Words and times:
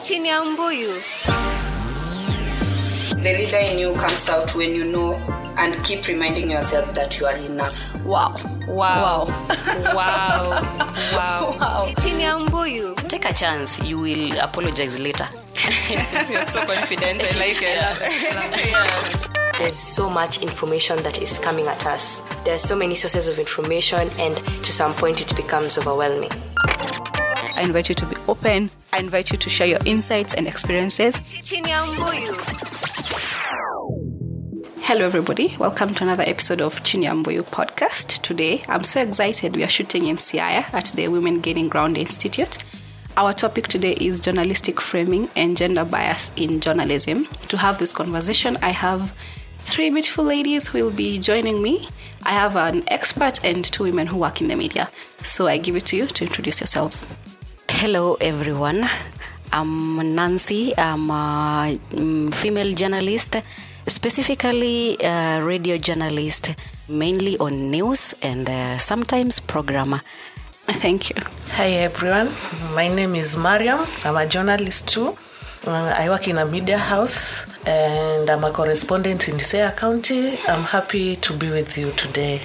chini 0.00 0.28
ya 0.28 0.44
mbuyu 0.44 0.90
The 3.22 3.32
leader 3.38 3.58
in 3.58 3.78
you 3.78 3.94
comes 3.94 4.28
out 4.28 4.54
when 4.54 4.74
you 4.74 4.84
know 4.84 5.14
and 5.56 5.76
keep 5.84 6.06
reminding 6.08 6.50
yourself 6.50 6.92
that 6.94 7.20
you 7.20 7.26
are 7.26 7.36
enough. 7.36 7.88
wow 8.04 8.34
Wow. 8.68 9.26
Wow. 9.94 10.62
Wow. 11.14 11.88
chini 12.02 12.22
ya 12.22 12.38
mbuyu 12.38 12.94
take 13.08 13.28
a 13.28 13.32
chance 13.32 13.82
you 13.88 13.98
will 14.00 14.40
apologize 14.40 14.98
later 15.02 15.28
You're 16.30 16.44
so 16.44 16.64
confident. 16.66 17.22
I 17.22 17.38
like 17.38 17.62
it. 17.62 19.28
There's 19.58 19.76
so 19.76 20.10
much 20.10 20.42
information 20.42 21.00
that 21.04 21.22
is 21.22 21.38
coming 21.38 21.68
at 21.68 21.86
us. 21.86 22.20
There 22.44 22.54
are 22.54 22.58
so 22.58 22.74
many 22.74 22.96
sources 22.96 23.28
of 23.28 23.38
information, 23.38 24.10
and 24.18 24.36
to 24.64 24.72
some 24.72 24.92
point, 24.94 25.20
it 25.20 25.36
becomes 25.36 25.78
overwhelming. 25.78 26.30
I 27.54 27.62
invite 27.62 27.88
you 27.88 27.94
to 27.96 28.06
be 28.06 28.16
open. 28.28 28.70
I 28.92 28.98
invite 28.98 29.30
you 29.30 29.38
to 29.38 29.50
share 29.50 29.66
your 29.66 29.78
insights 29.84 30.34
and 30.34 30.46
experiences. 30.46 31.16
Hello, 34.80 35.04
everybody. 35.04 35.56
Welcome 35.58 35.94
to 35.94 36.04
another 36.04 36.24
episode 36.26 36.60
of 36.60 36.82
Chini 36.82 37.06
ya 37.06 37.14
Mbuyu 37.14 37.42
podcast. 37.44 38.22
Today, 38.22 38.62
I'm 38.68 38.84
so 38.84 39.00
excited. 39.00 39.54
We 39.56 39.64
are 39.64 39.68
shooting 39.68 40.06
in 40.06 40.16
Siaya 40.16 40.72
at 40.72 40.86
the 40.94 41.08
Women 41.08 41.40
Gaining 41.40 41.68
Ground 41.68 41.96
Institute. 41.98 42.58
Our 43.16 43.34
topic 43.34 43.68
today 43.68 43.92
is 43.92 44.20
journalistic 44.20 44.80
framing 44.80 45.28
and 45.36 45.56
gender 45.56 45.84
bias 45.84 46.30
in 46.36 46.60
journalism. 46.60 47.26
To 47.48 47.56
have 47.58 47.78
this 47.78 47.92
conversation, 47.92 48.56
I 48.62 48.70
have 48.70 49.14
three 49.60 49.90
beautiful 49.90 50.24
ladies 50.24 50.68
who 50.68 50.82
will 50.84 50.90
be 50.90 51.18
joining 51.18 51.62
me. 51.62 51.88
I 52.24 52.30
have 52.30 52.56
an 52.56 52.82
expert 52.88 53.44
and 53.44 53.64
two 53.64 53.84
women 53.84 54.06
who 54.06 54.16
work 54.16 54.40
in 54.40 54.48
the 54.48 54.56
media. 54.56 54.88
So 55.22 55.46
I 55.46 55.58
give 55.58 55.76
it 55.76 55.86
to 55.86 55.96
you 55.96 56.06
to 56.06 56.24
introduce 56.24 56.60
yourselves. 56.60 57.06
Hello 57.82 58.16
everyone 58.20 58.88
i'm 59.52 60.14
nancy 60.14 60.72
i'm 60.78 61.10
a 61.10 61.76
mm, 61.90 62.32
female 62.32 62.72
journalist 62.76 63.34
specifically 63.88 64.96
a 65.00 65.42
radio 65.42 65.76
journalist 65.78 66.54
mainly 66.88 67.36
on 67.38 67.72
news 67.72 68.14
and 68.22 68.48
uh, 68.48 68.78
sometimes 68.78 69.40
programmer 69.40 70.00
Thank 70.68 71.10
you. 71.10 71.16
Hi 71.56 71.70
everyone, 71.88 72.28
my 72.72 72.86
name 72.86 73.16
is 73.16 73.36
Mariam. 73.36 73.80
I'm 74.04 74.16
a 74.16 74.26
journalist 74.28 74.86
too. 74.86 75.18
Uh, 75.66 75.92
I 75.98 76.08
work 76.08 76.28
in 76.28 76.38
a 76.38 76.46
media 76.46 76.78
house 76.78 77.44
and 77.66 78.30
I'm 78.30 78.44
a 78.44 78.52
correspondent 78.52 79.28
in 79.28 79.38
Siaya 79.38 79.76
County. 79.76 80.38
I'm 80.46 80.62
happy 80.62 81.16
to 81.16 81.32
be 81.32 81.50
with 81.50 81.76
you 81.76 81.90
today. 81.96 82.42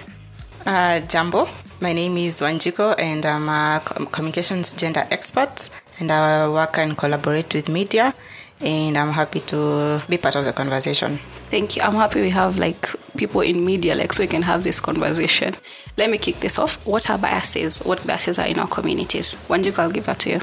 Uh, 0.65 0.99
Jambo. 1.01 1.47
My 1.79 1.93
name 1.93 2.17
is 2.17 2.41
Wanjiku, 2.41 2.95
and 2.97 3.23
I'm 3.23 3.47
a 3.47 3.79
communications 4.11 4.73
gender 4.73 5.05
expert. 5.11 5.69
And 5.99 6.11
I 6.11 6.49
work 6.49 6.79
and 6.79 6.97
collaborate 6.97 7.53
with 7.53 7.69
media. 7.69 8.15
And 8.59 8.97
I'm 8.97 9.11
happy 9.11 9.41
to 9.41 10.01
be 10.09 10.17
part 10.17 10.35
of 10.35 10.45
the 10.45 10.53
conversation. 10.53 11.19
Thank 11.51 11.75
you. 11.75 11.83
I'm 11.83 11.93
happy 11.93 12.21
we 12.21 12.31
have 12.31 12.57
like 12.57 12.89
people 13.15 13.41
in 13.41 13.63
media, 13.63 13.93
like 13.93 14.11
so 14.11 14.23
we 14.23 14.27
can 14.27 14.41
have 14.41 14.63
this 14.63 14.79
conversation. 14.79 15.55
Let 15.97 16.09
me 16.09 16.17
kick 16.17 16.39
this 16.39 16.57
off. 16.57 16.83
What 16.83 17.11
are 17.11 17.17
biases? 17.19 17.81
What 17.81 18.05
biases 18.07 18.39
are 18.39 18.47
in 18.47 18.57
our 18.57 18.67
communities? 18.67 19.35
Wanjiku, 19.47 19.77
I'll 19.77 19.91
give 19.91 20.05
that 20.05 20.17
to 20.21 20.31
you. 20.31 20.41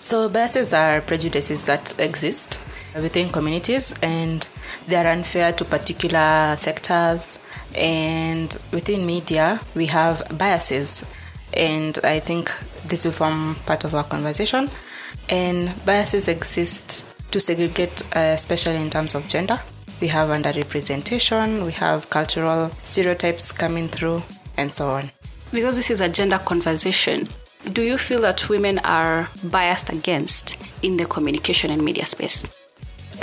So, 0.00 0.28
biases 0.28 0.74
are 0.74 1.00
prejudices 1.00 1.64
that 1.64 1.98
exist 1.98 2.60
within 2.94 3.30
communities, 3.30 3.94
and 4.02 4.46
they 4.86 4.96
are 4.96 5.06
unfair 5.06 5.52
to 5.52 5.64
particular 5.64 6.56
sectors. 6.58 7.38
And 7.74 8.56
within 8.72 9.06
media, 9.06 9.60
we 9.74 9.86
have 9.86 10.22
biases, 10.36 11.04
and 11.54 11.98
I 12.04 12.20
think 12.20 12.52
this 12.86 13.04
will 13.04 13.12
form 13.12 13.56
part 13.66 13.84
of 13.84 13.94
our 13.94 14.04
conversation. 14.04 14.70
And 15.28 15.72
biases 15.84 16.28
exist 16.28 17.06
to 17.32 17.40
segregate, 17.40 18.02
uh, 18.14 18.34
especially 18.34 18.76
in 18.76 18.90
terms 18.90 19.14
of 19.14 19.26
gender. 19.28 19.60
We 20.00 20.08
have 20.08 20.28
underrepresentation, 20.28 21.64
we 21.64 21.72
have 21.72 22.10
cultural 22.10 22.70
stereotypes 22.82 23.52
coming 23.52 23.88
through, 23.88 24.22
and 24.56 24.72
so 24.72 24.90
on. 24.90 25.10
Because 25.52 25.76
this 25.76 25.90
is 25.90 26.00
a 26.00 26.08
gender 26.08 26.38
conversation, 26.38 27.28
do 27.72 27.82
you 27.82 27.96
feel 27.96 28.20
that 28.22 28.48
women 28.48 28.80
are 28.80 29.28
biased 29.44 29.90
against 29.90 30.56
in 30.82 30.96
the 30.96 31.06
communication 31.06 31.70
and 31.70 31.84
media 31.84 32.06
space? 32.06 32.44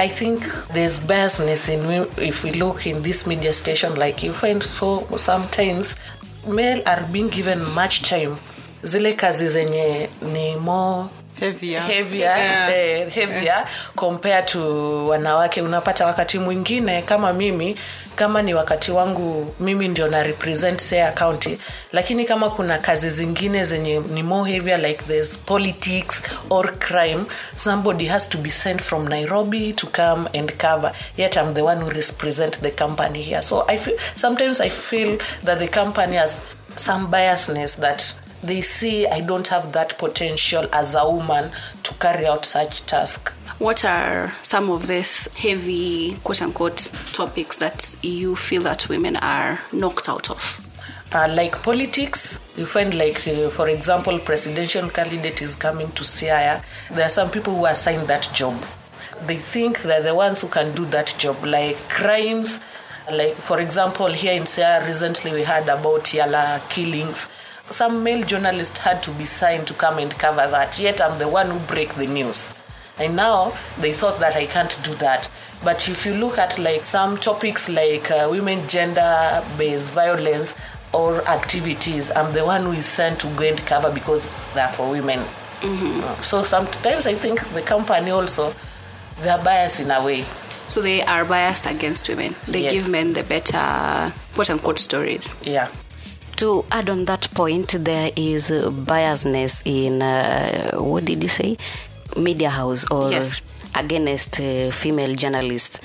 I 0.02 0.08
think 0.08 0.46
there's 0.74 0.98
biasness 1.00 1.68
in 1.68 2.08
if 2.18 2.44
we 2.44 2.52
look 2.52 2.88
in 2.88 3.02
this 3.04 3.28
media 3.28 3.52
station, 3.52 3.96
like 3.96 4.24
you 4.24 4.32
find 4.32 4.64
so 4.64 5.06
sometimes 5.18 5.96
male 6.48 6.82
are 6.86 7.04
being 7.12 7.28
given 7.28 7.60
much 7.76 8.02
time. 8.10 8.38
Zile 8.86 9.14
kazi 9.14 9.48
zenye 9.50 10.10
ni 10.22 10.56
more 10.56 11.10
Heavier. 11.40 11.82
heavier, 11.82 12.38
Yeah. 12.38 12.70
eh, 12.74 13.10
heavier 13.10 13.66
compared 13.96 14.48
to 14.48 15.08
wanawake 15.08 15.62
unapata 15.62 16.06
wakati 16.06 16.40
mwingine 16.40 17.02
kama 17.02 17.34
mimi 17.34 17.76
kama 18.20 18.42
ni 18.42 18.54
wakati 18.54 18.92
wangu 18.92 19.56
mimi 19.60 19.88
ndio 19.88 20.08
na 20.08 20.24
represent 20.24 20.82
Siaya 20.82 21.12
county. 21.12 21.60
Lakini 21.92 22.26
kama 22.26 22.50
kuna 22.50 22.78
kazi 22.78 23.10
zingine 23.10 23.66
zenye 23.66 24.00
ni 24.00 24.24
more 24.24 24.52
heavier 24.52 24.80
like 24.80 25.04
there's 25.08 25.38
politics 25.38 26.22
or 26.50 26.80
crime 26.80 27.26
somebody 27.58 28.06
has 28.06 28.30
to 28.30 28.38
be 28.38 28.50
sent 28.50 28.82
from 28.82 29.08
nairobi 29.08 29.74
to 29.74 29.88
come 29.88 30.30
and 30.40 30.52
cover. 30.58 30.92
Yet 31.18 31.36
i'm 31.38 31.54
the 31.54 31.62
one 31.62 31.82
who 31.82 31.90
represent 31.90 32.62
the 32.62 32.72
company 32.72 33.22
here. 33.24 33.42
So 33.42 33.66
i 33.70 33.78
feel 33.78 33.98
sometimes 34.16 34.60
i 34.60 34.70
feel 34.70 35.18
that 35.44 35.60
the 35.60 35.68
company 35.68 36.16
has 36.18 36.42
some 36.76 37.08
biasness 37.12 37.76
that 37.78 38.16
they 38.44 38.62
see 38.62 39.06
I 39.08 39.20
don't 39.22 39.48
have 39.48 39.72
that 39.74 39.98
potential 39.98 40.66
as 40.74 40.96
a 40.96 41.04
woman 41.10 41.52
to 41.84 41.94
carry 41.96 42.26
out 42.26 42.46
such 42.46 42.86
task. 42.86 43.34
What 43.60 43.84
are 43.84 44.32
some 44.42 44.70
of 44.70 44.88
these 44.88 45.28
heavy, 45.36 46.16
quote 46.24 46.42
unquote, 46.42 46.78
topics 47.12 47.58
that 47.58 47.98
you 48.02 48.38
feel 48.38 48.62
that 48.62 48.88
women 48.88 49.18
are 49.18 49.60
knocked 49.74 50.08
out 50.08 50.30
of? 50.30 50.66
Uh, 51.12 51.28
like 51.36 51.62
politics, 51.62 52.40
you 52.56 52.66
find 52.66 52.94
like, 52.94 53.28
uh, 53.28 53.50
for 53.50 53.68
example, 53.68 54.18
presidential 54.18 54.90
candidate 54.90 55.42
is 55.42 55.56
coming 55.56 55.92
to 55.92 56.06
Siaya. 56.06 56.64
There 56.90 57.06
are 57.06 57.10
some 57.10 57.30
people 57.30 57.54
who 57.54 57.66
are 57.66 57.74
assigned 57.74 58.08
that 58.08 58.30
job. 58.34 58.66
They 59.28 59.36
think 59.36 59.82
they're 59.82 60.04
the 60.04 60.16
ones 60.16 60.40
who 60.40 60.48
can 60.48 60.74
do 60.74 60.86
that 60.86 61.14
job, 61.18 61.44
like 61.44 61.78
crimes. 61.90 62.62
Like, 63.12 63.36
for 63.36 63.60
example, 63.60 64.08
here 64.08 64.36
in 64.36 64.44
Siaya, 64.44 64.88
recently 64.88 65.34
we 65.34 65.44
heard 65.44 65.68
about 65.68 66.06
Yala 66.06 66.62
killings. 66.70 67.28
Some 67.72 68.04
male 68.04 68.24
journalist 68.24 68.78
had 68.78 69.04
to 69.04 69.12
be 69.12 69.26
signed 69.26 69.68
to 69.68 69.74
come 69.74 69.98
and 69.98 70.18
cover 70.18 70.50
that. 70.50 70.80
Yet 70.80 71.02
I'm 71.02 71.20
the 71.20 71.28
one 71.28 71.50
who 71.52 71.60
break 71.60 71.96
the 71.96 72.08
news. 72.08 72.54
And 73.00 73.16
now 73.16 73.58
they 73.80 73.94
thought 73.94 74.20
that 74.20 74.36
I 74.36 74.46
can't 74.46 74.78
do 74.84 74.94
that. 74.96 75.30
But 75.64 75.88
if 75.90 76.06
you 76.06 76.14
look 76.14 76.38
at 76.38 76.58
like 76.60 76.84
some 76.84 77.18
topics 77.18 77.70
like 77.70 78.10
uh, 78.12 78.28
women 78.30 78.68
gender 78.68 79.44
based 79.58 79.92
violence 79.92 80.54
or 80.94 81.22
activities, 81.28 82.12
I'm 82.16 82.34
the 82.34 82.46
one 82.46 82.64
who 82.64 82.72
is 82.74 82.86
sent 82.86 83.20
to 83.22 83.28
go 83.36 83.44
and 83.46 83.58
cover 83.66 83.92
because 83.92 84.34
they're 84.54 84.70
for 84.70 84.90
women. 84.90 85.20
Uh, 85.62 86.22
So 86.22 86.44
sometimes 86.44 87.08
I 87.08 87.14
think 87.16 87.42
the 87.54 87.62
company 87.62 88.12
also 88.12 88.54
they're 89.22 89.44
biased 89.44 89.82
in 89.82 89.92
a 89.92 90.04
way. 90.04 90.24
So 90.70 90.82
they 90.82 91.02
are 91.04 91.26
biased 91.26 91.66
against 91.66 92.08
women. 92.10 92.36
They 92.48 92.62
Yes. 92.64 92.72
give 92.74 92.90
men 92.90 93.14
the 93.14 93.24
better, 93.24 94.14
quote 94.36 94.50
unquote, 94.50 94.80
stories. 94.80 95.34
Yeah. 95.44 95.68
to 96.38 96.64
add 96.72 96.90
on 96.90 97.04
that 97.04 97.28
point 97.34 97.76
there 97.84 98.12
is 98.16 98.50
uh, 98.50 98.70
biasness 98.72 99.62
in 99.66 100.02
uh, 100.02 100.72
what 100.78 101.04
did 101.04 101.22
you 101.22 101.28
say 101.28 101.58
media 102.18 102.50
house 102.50 102.86
or 102.92 103.12
Yes. 103.12 103.42
against 103.76 104.40
uh, 104.40 104.72
female 104.72 105.14
journalists 105.14 105.80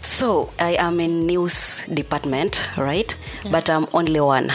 so 0.00 0.50
i 0.58 0.72
am 0.78 1.00
in 1.00 1.26
news 1.26 1.82
department 1.94 2.64
right 2.76 3.16
but 3.50 3.70
i'm 3.70 3.86
only 3.94 4.20
one 4.20 4.50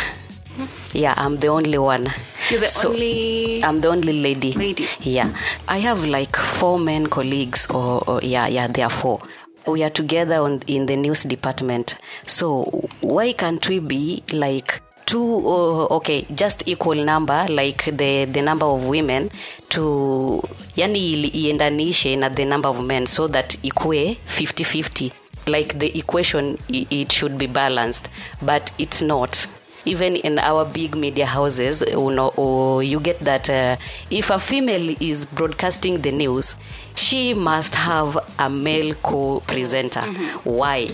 yeah 0.94 1.14
i'm 1.18 1.38
the 1.38 1.48
only 1.48 1.78
one 1.78 2.12
You're 2.50 2.62
the 2.62 2.68
So, 2.68 2.90
only. 2.90 3.62
I'm 3.64 3.82
the 3.82 3.90
only 3.90 4.14
lady. 4.24 4.54
Lady. 4.54 4.88
Yeah. 5.02 5.36
I 5.68 5.80
have 5.80 6.06
like 6.06 6.36
four 6.38 6.80
men 6.80 7.08
colleagues, 7.08 7.68
or, 7.70 8.02
or 8.08 8.22
yeah, 8.24 8.48
yeah, 8.48 8.68
there 8.68 8.86
are 8.86 8.90
four. 8.90 9.20
We 9.68 9.84
are 9.84 9.90
together 9.90 10.36
on, 10.36 10.62
in 10.66 10.86
the 10.86 10.96
news 10.96 11.24
department. 11.24 11.98
So 12.26 12.64
why 13.02 13.34
can't 13.34 13.68
we 13.68 13.80
be 13.80 14.24
like 14.32 14.82
two? 15.08 15.48
Uh, 15.48 15.96
okay, 15.96 16.28
just 16.36 16.62
equal 16.68 17.04
number, 17.04 17.48
like 17.50 17.86
the 17.86 18.26
the 18.26 18.42
number 18.42 18.66
of 18.68 18.86
women 18.86 19.32
to 19.70 20.44
yani 20.76 21.32
iendanishe 21.32 22.16
na 22.20 22.30
the 22.30 22.46
number 22.46 22.70
of 22.70 22.86
men, 22.86 23.08
so 23.08 23.28
that 23.28 23.58
ikue 23.64 24.18
50-50. 24.28 25.12
Like 25.48 25.80
the 25.80 25.98
equation, 25.98 26.58
it 26.70 27.10
should 27.12 27.38
be 27.38 27.48
balanced, 27.48 28.10
but 28.42 28.72
it's 28.78 29.02
not 29.02 29.48
even 29.86 30.18
in 30.18 30.38
our 30.40 30.66
big 30.66 30.96
media 30.98 31.26
houses 31.26 31.82
you 31.88 32.12
know 32.12 32.82
you 32.82 33.00
get 33.00 33.18
that 33.20 33.50
uh, 33.50 33.78
if 34.12 34.30
a 34.30 34.38
female 34.38 34.94
is 35.00 35.26
broadcasting 35.26 36.02
the 36.02 36.12
news 36.12 36.58
she 36.96 37.34
must 37.34 37.74
have 37.74 38.18
a 38.38 38.50
male 38.50 38.94
co-presenter 38.96 40.02
why 40.44 40.90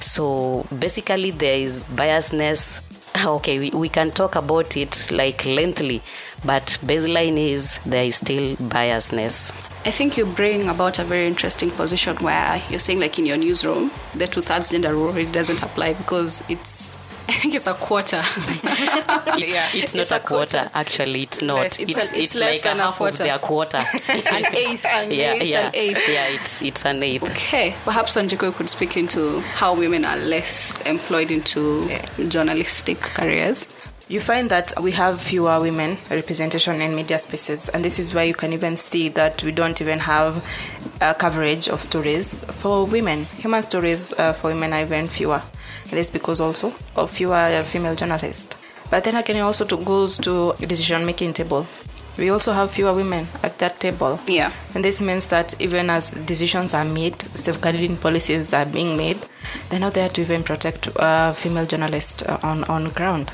so 0.00 0.66
basically 0.80 1.30
there 1.30 1.54
is 1.54 1.84
biasness 1.84 2.80
okay 3.26 3.58
we, 3.58 3.70
we 3.70 3.88
can 3.88 4.10
talk 4.10 4.36
about 4.36 4.76
it 4.76 5.10
like 5.10 5.44
lengthily 5.44 6.02
but 6.44 6.78
baseline 6.84 7.36
is 7.36 7.80
there 7.84 8.04
is 8.04 8.16
still 8.16 8.56
biasness. 8.56 9.52
I 9.84 9.90
think 9.90 10.16
you 10.16 10.26
bring 10.26 10.68
about 10.68 10.98
a 10.98 11.04
very 11.04 11.26
interesting 11.26 11.70
position 11.70 12.16
where 12.18 12.62
you're 12.70 12.78
saying, 12.78 13.00
like 13.00 13.18
in 13.18 13.26
your 13.26 13.36
newsroom, 13.36 13.90
the 14.14 14.26
two 14.26 14.42
thirds 14.42 14.70
gender 14.70 14.92
rule 14.92 15.12
really 15.12 15.32
doesn't 15.32 15.62
apply 15.62 15.94
because 15.94 16.42
it's, 16.48 16.94
I 17.30 17.32
think 17.32 17.54
it's 17.54 17.66
a 17.66 17.74
quarter. 17.74 18.16
yeah, 19.36 19.68
it's 19.74 19.94
not 19.94 20.10
a 20.12 20.20
quarter. 20.20 20.70
Actually, 20.74 21.22
it's 21.22 21.42
not. 21.42 21.66
It's 21.66 21.78
it's 21.78 21.90
it's, 21.98 22.12
a- 22.12 22.22
it's 22.22 22.34
less 22.34 22.54
like 22.54 22.62
than 22.62 22.80
a 22.80 22.88
a 22.88 22.92
quarter. 22.92 23.22
of 23.22 23.28
their 23.28 23.38
quarter. 23.38 23.78
an 24.08 24.46
eighth. 24.54 24.84
yeah, 24.84 25.34
it's 25.34 25.44
yeah, 25.44 25.66
an 25.68 25.70
eighth. 25.74 26.08
yeah. 26.08 26.28
It's 26.28 26.62
it's 26.62 26.84
an 26.86 27.02
eighth. 27.02 27.24
Okay, 27.30 27.74
perhaps 27.84 28.16
Wanjiku 28.16 28.54
could 28.54 28.70
speak 28.70 28.96
into 28.96 29.40
how 29.40 29.74
women 29.74 30.04
are 30.04 30.16
less 30.16 30.80
employed 30.82 31.30
into 31.30 31.88
journalistic 32.28 33.00
careers. 33.00 33.68
you 34.08 34.20
find 34.20 34.48
that 34.48 34.72
we 34.80 34.90
have 34.92 35.20
fewer 35.20 35.60
women 35.60 35.98
representation 36.10 36.80
in 36.80 36.94
media 36.96 37.18
spaces 37.18 37.68
and 37.68 37.84
this 37.84 37.98
is 37.98 38.14
why 38.14 38.22
you 38.22 38.32
can 38.32 38.54
even 38.54 38.74
see 38.74 39.10
that 39.10 39.42
we 39.44 39.52
don't 39.52 39.82
even 39.82 39.98
have 39.98 40.42
uh, 41.02 41.12
coverage 41.12 41.68
of 41.68 41.82
stories 41.82 42.42
for 42.62 42.86
women 42.86 43.26
human 43.36 43.62
stories 43.62 44.14
uh, 44.14 44.32
for 44.32 44.48
women 44.48 44.72
are 44.72 44.80
even 44.80 45.08
fewer 45.08 45.42
it 45.86 45.98
is 45.98 46.10
because 46.10 46.40
also 46.40 46.72
of 46.96 47.10
fewer 47.10 47.62
female 47.64 47.94
journalists 47.94 48.56
but 48.90 49.04
then 49.04 49.16
again 49.16 49.36
it 49.36 49.40
also 49.40 49.64
to, 49.64 49.76
goes 49.78 50.16
to 50.18 50.52
decision 50.66 51.04
making 51.06 51.32
table 51.32 51.66
we 52.16 52.30
also 52.30 52.52
have 52.52 52.70
fewer 52.72 52.92
women 52.92 53.28
at 53.44 53.58
that 53.58 53.78
table 53.78 54.18
Yeah. 54.26 54.50
and 54.74 54.84
this 54.84 55.00
means 55.00 55.28
that 55.28 55.54
even 55.60 55.88
as 55.88 56.10
decisions 56.10 56.74
are 56.74 56.84
made, 56.84 57.22
safeguarding 57.38 57.96
policies 57.96 58.52
are 58.52 58.66
being 58.66 58.96
made, 58.96 59.18
they're 59.68 59.78
not 59.78 59.94
there 59.94 60.08
to 60.08 60.22
even 60.22 60.42
protect 60.42 60.88
uh, 60.96 61.32
female 61.32 61.64
journalists 61.64 62.24
uh, 62.24 62.40
on, 62.42 62.64
on 62.64 62.86
ground. 62.88 63.30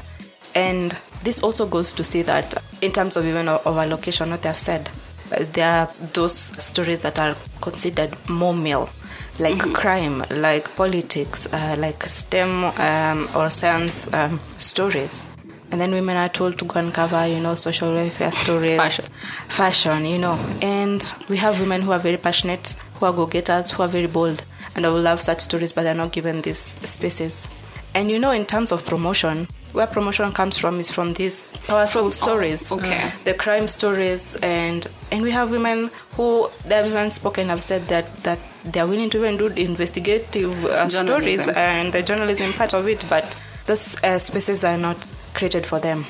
And 0.55 0.95
this 1.23 1.43
also 1.43 1.65
goes 1.67 1.95
to 1.95 2.05
say 2.05 2.21
that 2.25 2.63
in 2.83 2.93
terms 2.93 3.17
of 3.17 3.25
even 3.27 3.49
of 3.49 3.67
our 3.67 3.87
location, 3.87 4.29
what 4.31 4.43
they've 4.43 4.59
said, 4.59 4.91
uh, 5.33 5.45
there 5.53 5.71
are 5.71 5.91
those 6.13 6.35
stories 6.63 7.01
that 7.01 7.19
are 7.19 7.37
considered 7.63 8.15
more 8.29 8.53
male, 8.53 8.91
like 9.39 9.59
crime, 9.73 10.25
like 10.31 10.75
politics, 10.77 11.47
uh, 11.53 11.77
like 11.79 12.03
STEM 12.09 12.65
um, 12.65 13.29
or 13.35 13.51
science 13.51 14.13
um, 14.13 14.41
stories. 14.59 15.25
And 15.71 15.81
then 15.81 15.91
women 15.91 16.17
are 16.17 16.29
told 16.29 16.57
to 16.59 16.65
go 16.67 16.79
and 16.79 16.95
cover, 16.95 17.27
you 17.27 17.41
know, 17.41 17.55
social 17.55 17.93
welfare 17.93 18.31
stories, 18.43 18.77
Fashion. 18.77 19.05
fashion, 19.49 20.07
you 20.07 20.19
know. 20.19 20.35
And 20.63 21.05
we 21.29 21.37
have 21.39 21.59
women 21.59 21.83
who 21.83 21.91
are 21.93 21.99
very 21.99 22.17
passionate, 22.17 22.77
who 22.95 23.07
are 23.07 23.13
go-getters, 23.13 23.73
who 23.73 23.83
are 23.83 23.89
very 23.89 24.07
bold, 24.07 24.45
and 24.77 24.87
I 24.87 24.89
will 24.91 25.01
love 25.01 25.21
such 25.21 25.41
stories, 25.41 25.73
but 25.73 25.83
they're 25.83 25.95
not 25.95 26.13
given 26.13 26.43
these 26.43 26.59
spaces. 26.59 27.49
And 27.93 28.11
you 28.11 28.19
know, 28.21 28.31
in 28.31 28.45
terms 28.47 28.71
of 28.71 28.87
promotion, 28.87 29.49
where 29.75 29.89
promotion 29.89 30.33
comes 30.33 30.57
from 30.57 30.79
is 30.79 30.91
from 30.91 31.13
these 31.15 31.49
powerful 31.67 32.11
stories, 32.13 32.71
okay. 32.71 33.11
the 33.25 33.35
crime 33.35 33.69
stories, 33.69 34.37
and 34.37 34.87
and 35.11 35.23
we 35.23 35.31
have 35.33 35.51
women 35.51 35.91
who 36.17 36.49
they 36.65 36.77
have 36.77 36.87
even 36.87 37.11
spoken 37.11 37.49
have 37.49 37.63
said 37.63 37.87
that 37.89 38.17
that 38.23 38.39
they 38.65 38.81
are 38.81 38.87
willing 38.87 39.11
to 39.11 39.19
even 39.19 39.37
do 39.37 39.49
investigative 39.49 40.65
uh, 40.65 40.89
stories 40.89 41.49
and 41.49 41.93
the 41.93 42.03
journalism 42.03 42.53
part 42.53 42.73
of 42.73 42.89
it, 42.89 43.05
but 43.11 43.37
those 43.67 44.03
uh, 44.05 44.19
spaces 44.19 44.65
are 44.65 44.79
not 44.79 44.97
created 45.35 45.67
for 45.67 45.81
them. 45.81 46.07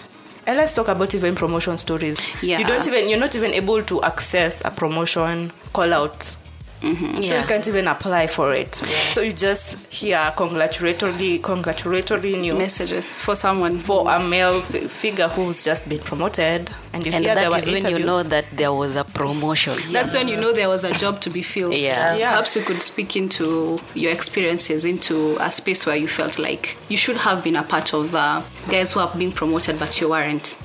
And 0.46 0.58
let's 0.58 0.74
talk 0.74 0.88
about 0.88 1.14
even 1.14 1.34
promotion 1.34 1.78
stories. 1.78 2.20
Yeah. 2.42 2.58
You 2.58 2.66
don't 2.66 2.86
even 2.86 3.08
you're 3.08 3.18
not 3.18 3.34
even 3.34 3.52
able 3.52 3.82
to 3.84 4.02
access 4.02 4.62
a 4.64 4.70
promotion 4.70 5.52
call 5.72 5.92
out. 5.94 6.36
Mm-hmm. 6.84 7.20
So 7.20 7.34
Yeah. 7.34 7.40
you 7.40 7.46
can't 7.46 7.66
even 7.68 7.88
apply 7.88 8.26
for 8.26 8.52
it. 8.52 8.74
So 9.12 9.20
you 9.22 9.32
just 9.32 9.76
hear 9.92 10.32
congratulatory 10.36 11.38
congratulatory 11.38 12.36
news 12.36 12.58
Messages 12.58 13.10
for 13.10 13.34
someone 13.36 13.78
for 13.78 14.10
a 14.10 14.18
male 14.28 14.58
f- 14.58 14.90
figure 14.90 15.28
who's 15.28 15.64
just 15.64 15.88
been 15.88 16.00
promoted, 16.00 16.70
and 16.92 17.04
you 17.06 17.12
And 17.12 17.24
hear 17.24 17.34
that 17.34 17.50
were 17.50 17.56
is 17.58 17.70
when 17.70 17.86
you 17.88 18.04
know 18.04 18.22
that 18.22 18.44
there 18.52 18.72
was 18.72 18.96
a 18.96 19.04
promotion. 19.04 19.74
That's 19.92 20.14
when 20.14 20.28
you 20.28 20.36
know 20.36 20.52
there 20.52 20.68
was 20.68 20.84
a 20.84 20.92
job 20.92 21.20
to 21.22 21.30
be 21.30 21.42
filled. 21.42 21.74
Yeah. 21.74 22.16
Yeah. 22.16 22.30
Perhaps 22.30 22.56
you 22.56 22.62
could 22.62 22.82
speak 22.82 23.16
into 23.16 23.80
your 23.94 24.12
experiences 24.12 24.84
into 24.84 25.36
a 25.40 25.50
space 25.50 25.86
where 25.86 25.96
you 25.96 26.08
felt 26.08 26.38
like 26.38 26.76
you 26.88 26.96
should 26.96 27.16
have 27.18 27.42
been 27.42 27.56
a 27.56 27.62
part 27.62 27.94
of 27.94 28.12
the 28.12 28.42
guys 28.70 28.92
who 28.92 29.00
are 29.00 29.10
being 29.16 29.32
promoted, 29.32 29.78
but 29.78 30.00
you 30.00 30.10
weren't. 30.10 30.56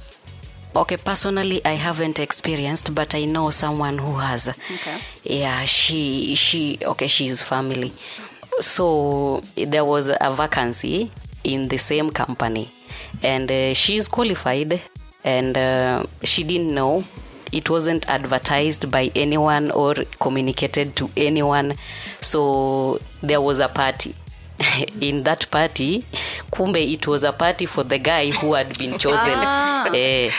Okay, 0.76 0.98
personally, 0.98 1.62
I 1.66 1.72
haven't 1.72 2.20
experienced, 2.20 2.94
but 2.94 3.16
I 3.16 3.26
know 3.26 3.50
someone 3.50 3.98
who 3.98 4.18
has. 4.18 4.50
Okay. 4.50 4.98
Yeah, 5.24 5.66
she 5.66 6.36
she 6.36 6.78
okay, 6.84 7.08
she's 7.08 7.42
family. 7.42 7.92
So 8.60 9.42
there 9.56 9.84
was 9.84 10.10
a 10.10 10.32
vacancy 10.32 11.12
in 11.44 11.70
the 11.70 11.78
same 11.78 12.12
company, 12.12 12.70
and 13.24 13.52
uh, 13.52 13.74
she's 13.74 14.08
qualified, 14.08 14.80
and 15.24 15.58
uh, 15.58 16.04
she 16.24 16.44
didn't 16.44 16.74
know. 16.74 17.04
It 17.52 17.68
wasn't 17.68 18.08
advertised 18.08 18.92
by 18.92 19.12
anyone 19.16 19.72
or 19.72 19.96
communicated 20.20 20.96
to 20.98 21.10
anyone. 21.18 21.74
So 22.22 23.00
there 23.24 23.42
was 23.42 23.60
a 23.60 23.68
party. 23.68 24.14
in 25.02 25.24
that 25.24 25.50
party 25.52 26.04
kumbe 26.52 26.78
it 26.94 27.08
was 27.08 27.24
a 27.24 27.32
party 27.32 27.66
for 27.66 27.84
the 27.84 27.98
guy 27.98 28.30
who 28.32 28.54
had 28.54 28.78
been 28.78 28.98
chosen 28.98 29.38
Eh, 29.96 30.30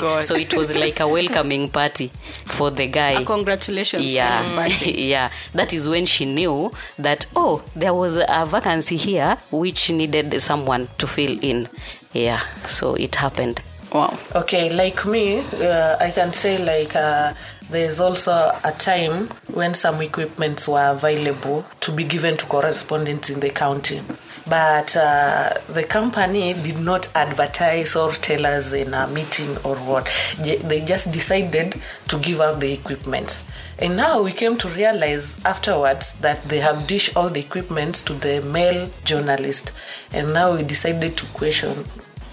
God. 0.00 0.22
so 0.24 0.34
it 0.34 0.52
was 0.54 0.76
like 0.76 1.00
a 1.00 1.08
welcoming 1.08 1.68
party 1.68 2.08
for 2.44 2.70
the 2.70 2.86
guy 2.86 3.12
A 3.20 3.24
congratulations. 3.24 4.04
yeah 4.04 4.42
kind 4.42 4.46
of 4.52 4.56
party. 4.78 4.92
yeah 5.08 5.30
that 5.54 5.72
is 5.72 5.88
when 5.88 6.04
she 6.06 6.24
knew 6.24 6.70
that 6.98 7.26
oh 7.36 7.62
there 7.76 7.94
was 7.94 8.16
a 8.16 8.46
vacancy 8.46 8.96
here 8.96 9.38
which 9.50 9.90
needed 9.90 10.40
someone 10.42 10.88
to 10.98 11.06
fill 11.06 11.38
in 11.42 11.68
yeah 12.12 12.40
so 12.66 12.94
it 12.94 13.14
happened 13.16 13.62
Wow. 13.94 14.16
Okay, 14.34 14.70
like 14.70 15.04
me, 15.04 15.40
uh, 15.40 15.96
I 16.00 16.10
can 16.12 16.32
say 16.32 16.56
like 16.56 16.96
uh, 16.96 17.34
there's 17.72 18.00
also 18.00 18.30
a 18.64 18.72
time 18.78 19.28
when 19.48 19.74
some 19.74 20.00
equipments 20.02 20.68
were 20.68 20.90
available 20.90 21.64
to 21.80 21.90
be 21.90 22.04
given 22.04 22.36
to 22.36 22.46
correspondents 22.46 23.30
in 23.30 23.40
the 23.40 23.50
county. 23.50 24.00
But 24.46 24.94
uh, 24.96 25.54
the 25.68 25.84
company 25.84 26.52
did 26.52 26.78
not 26.78 27.08
advertise 27.14 27.96
or 27.96 28.10
tell 28.12 28.44
us 28.44 28.72
in 28.72 28.92
a 28.92 29.06
meeting 29.08 29.56
or 29.64 29.76
what. 29.76 30.08
They 30.38 30.84
just 30.84 31.12
decided 31.12 31.80
to 32.08 32.18
give 32.18 32.40
out 32.40 32.60
the 32.60 32.72
equipment. 32.72 33.42
And 33.78 33.96
now 33.96 34.22
we 34.22 34.32
came 34.32 34.58
to 34.58 34.68
realize 34.68 35.42
afterwards 35.44 36.14
that 36.20 36.48
they 36.48 36.60
have 36.60 36.86
dished 36.86 37.16
all 37.16 37.30
the 37.30 37.40
equipments 37.40 38.02
to 38.02 38.14
the 38.14 38.42
male 38.42 38.90
journalist. 39.04 39.72
And 40.12 40.34
now 40.34 40.54
we 40.56 40.62
decided 40.62 41.16
to 41.16 41.26
question 41.26 41.74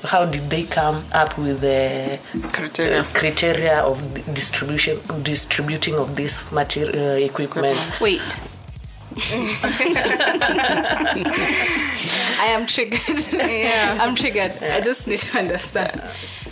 how 0.03 0.25
did 0.25 0.43
they 0.49 0.63
come 0.63 1.03
up 1.13 1.37
with 1.37 1.61
the 1.61 2.19
Criteria. 2.53 3.01
uh, 3.01 3.03
criteria 3.13 3.79
of 3.81 4.01
distribution 4.33 4.97
distributing 5.23 5.95
of 5.95 6.15
this 6.15 6.51
material 6.51 7.13
uh, 7.13 7.17
equipment 7.17 7.99
Wait. 8.01 8.21
I 12.41 12.45
am 12.51 12.65
triggered. 12.65 13.01
I'm 13.99 14.15
triggered. 14.15 14.53
I 14.63 14.79
just 14.81 15.07
need 15.07 15.19
to 15.19 15.39
understand. 15.39 16.01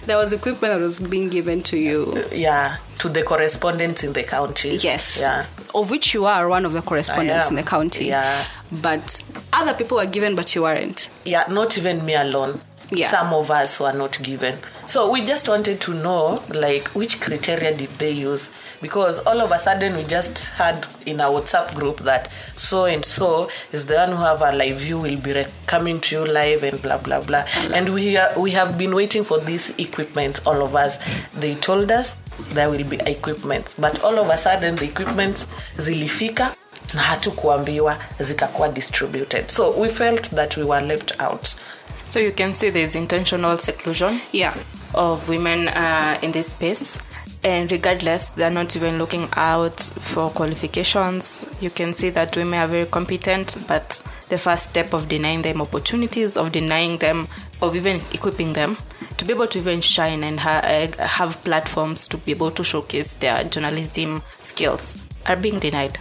There 0.05 0.17
was 0.17 0.33
equipment 0.33 0.73
that 0.73 0.79
was 0.81 0.99
being 0.99 1.29
given 1.29 1.63
to 1.63 1.77
you. 1.77 2.23
yeah 2.31 2.77
to 2.99 3.09
the 3.09 3.21
correspondents 3.23 4.03
in 4.03 4.13
the 4.13 4.23
county 4.23 4.77
Yes. 4.77 5.17
yeah 5.19 5.45
Of 5.75 5.91
which 5.91 6.13
you 6.15 6.25
are 6.25 6.47
one 6.49 6.65
of 6.65 6.73
the 6.73 6.81
correspondents 6.81 7.49
in 7.49 7.55
the 7.55 7.63
county. 7.63 8.05
Yeah. 8.07 8.45
But 8.71 9.21
other 9.53 9.73
people 9.75 9.97
were 9.97 10.05
given, 10.07 10.35
but 10.35 10.53
you 10.55 10.63
weren't. 10.63 11.09
yeah 11.25 11.43
not 11.49 11.77
even 11.77 12.03
me 12.05 12.15
alone 12.15 12.59
Yeah. 12.89 13.09
some 13.09 13.33
of 13.33 13.51
us 13.51 13.79
were 13.81 13.91
not 13.93 14.17
given. 14.23 14.57
So 14.87 15.11
we 15.11 15.25
just 15.25 15.49
wanted 15.49 15.81
to 15.81 15.93
know 15.93 16.41
like 16.49 16.87
which 16.95 17.19
criteria 17.19 17.75
did 17.75 17.89
they 17.99 18.11
use? 18.11 18.49
Because 18.81 19.19
all 19.19 19.41
of 19.41 19.51
a 19.51 19.59
sudden 19.59 19.95
we 19.97 20.03
just 20.03 20.49
had 20.51 20.87
in 21.05 21.19
our 21.19 21.41
whatsapp 21.41 21.75
group 21.75 21.97
that 22.01 22.31
so 22.55 22.85
and 22.85 23.03
so 23.03 23.49
is 23.73 23.85
the 23.87 23.95
one 23.95 24.09
who 24.11 24.15
have 24.23 24.41
a 24.41 24.51
live 24.55 24.77
view 24.77 24.99
will 25.01 25.17
be 25.19 25.33
rec- 25.33 25.49
coming 25.65 25.99
to 25.99 26.15
you 26.15 26.25
live 26.25 26.63
and 26.63 26.81
blah 26.81 26.97
blah 26.97 27.19
blah. 27.19 27.43
And 27.73 27.93
we 27.93 28.15
are, 28.15 28.39
we 28.39 28.51
have 28.51 28.77
been 28.77 28.95
waiting 28.95 29.23
for 29.25 29.37
this 29.39 29.73
equipment 29.77 30.39
all 30.47 30.61
of 30.63 30.73
us. 30.75 30.97
They 31.33 31.55
told 31.55 31.91
us 31.91 32.15
there 32.53 32.69
will 32.69 32.85
be 32.85 32.97
equipment 33.05 33.75
but 33.77 34.01
all 34.03 34.17
of 34.17 34.29
a 34.29 34.37
sudden 34.37 34.75
the 34.75 34.85
equipment 34.85 35.45
zilifika 35.77 36.51
na 36.93 37.01
hatukuambiwa 37.01 37.97
zikakuwa 38.19 38.69
distributed. 38.69 39.49
So 39.49 39.71
we 39.71 39.89
felt 39.89 40.29
that 40.35 40.55
we 40.57 40.63
were 40.63 40.81
left 40.87 41.21
out 41.21 41.55
So 42.07 42.19
you 42.19 42.31
can 42.31 42.53
see 42.53 42.69
there's 42.69 42.95
intentional 42.95 43.57
seclusion 43.57 44.21
Yeah. 44.31 44.55
of 44.93 45.27
women 45.29 45.67
uh, 45.67 46.17
in 46.21 46.31
this 46.31 46.49
space. 46.49 46.97
And 47.43 47.71
regardless, 47.71 48.29
they're 48.31 48.49
not 48.49 48.75
even 48.75 48.97
looking 48.97 49.29
out 49.33 49.79
for 49.79 50.29
qualifications. 50.31 51.45
You 51.61 51.69
can 51.69 51.93
see 51.93 52.09
that 52.09 52.35
women 52.35 52.59
are 52.59 52.67
very 52.67 52.85
competent, 52.85 53.57
but 53.67 54.01
the 54.29 54.37
first 54.37 54.65
step 54.71 54.93
of 54.93 55.07
denying 55.07 55.43
them 55.43 55.61
opportunities, 55.61 56.35
of 56.35 56.51
denying 56.51 56.97
them, 56.97 57.27
of 57.61 57.75
even 57.75 58.01
equipping 58.13 58.53
them 58.53 58.75
to 59.17 59.25
be 59.25 59.33
able 59.33 59.47
to 59.47 59.59
even 59.59 59.81
shine 59.81 60.23
and 60.23 60.39
ha- 60.39 60.61
uh, 60.63 60.87
have 61.07 61.41
platforms 61.43 62.07
to 62.07 62.17
be 62.17 62.31
able 62.31 62.51
to 62.51 62.63
showcase 62.63 63.13
their 63.13 63.43
journalism 63.43 64.23
skills 64.39 64.95
are 65.25 65.35
being 65.35 65.59
denied. 65.59 65.99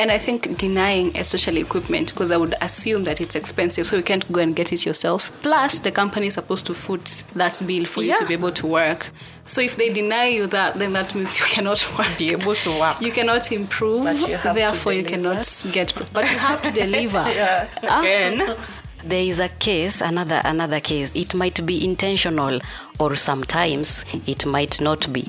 And 0.00 0.12
I 0.12 0.18
think 0.18 0.56
denying, 0.58 1.16
especially 1.16 1.60
equipment, 1.60 2.10
because 2.14 2.30
I 2.30 2.36
would 2.36 2.54
assume 2.60 3.04
that 3.04 3.20
it's 3.20 3.34
expensive, 3.34 3.86
so 3.86 3.96
you 3.96 4.02
can't 4.02 4.30
go 4.32 4.40
and 4.40 4.54
get 4.54 4.72
it 4.72 4.86
yourself. 4.86 5.30
Plus, 5.42 5.80
the 5.80 5.90
company 5.90 6.28
is 6.28 6.34
supposed 6.34 6.66
to 6.66 6.74
foot 6.74 7.24
that 7.34 7.60
bill 7.66 7.84
for 7.84 8.02
you 8.04 8.14
to 8.16 8.26
be 8.26 8.34
able 8.34 8.52
to 8.52 8.66
work. 8.66 9.10
So 9.44 9.60
if 9.60 9.76
they 9.76 9.92
deny 9.92 10.26
you 10.26 10.46
that, 10.48 10.78
then 10.78 10.92
that 10.92 11.14
means 11.14 11.40
you 11.40 11.46
cannot 11.54 11.84
work. 11.98 12.16
Be 12.16 12.30
able 12.30 12.54
to 12.54 12.78
work. 12.78 13.00
You 13.00 13.10
cannot 13.10 13.50
improve. 13.50 14.04
But 14.04 14.16
you 14.28 14.36
have 14.36 14.54
to 14.54 14.60
therefore, 14.60 14.92
you 14.92 15.04
cannot 15.04 15.64
get. 15.72 15.92
But 16.12 16.30
you 16.30 16.38
have 16.38 16.62
to 16.62 16.70
deliver. 16.70 17.18
Ah, 17.82 18.00
Again, 18.00 18.56
there 19.04 19.22
is 19.22 19.38
a 19.40 19.48
case 19.48 20.00
another 20.00 20.40
another 20.44 20.80
case 20.80 21.12
it 21.14 21.34
might 21.34 21.64
be 21.64 21.84
intentional 21.84 22.60
or 22.98 23.14
sometimes 23.16 24.04
it 24.26 24.44
might 24.44 24.80
not 24.80 25.10
be 25.12 25.24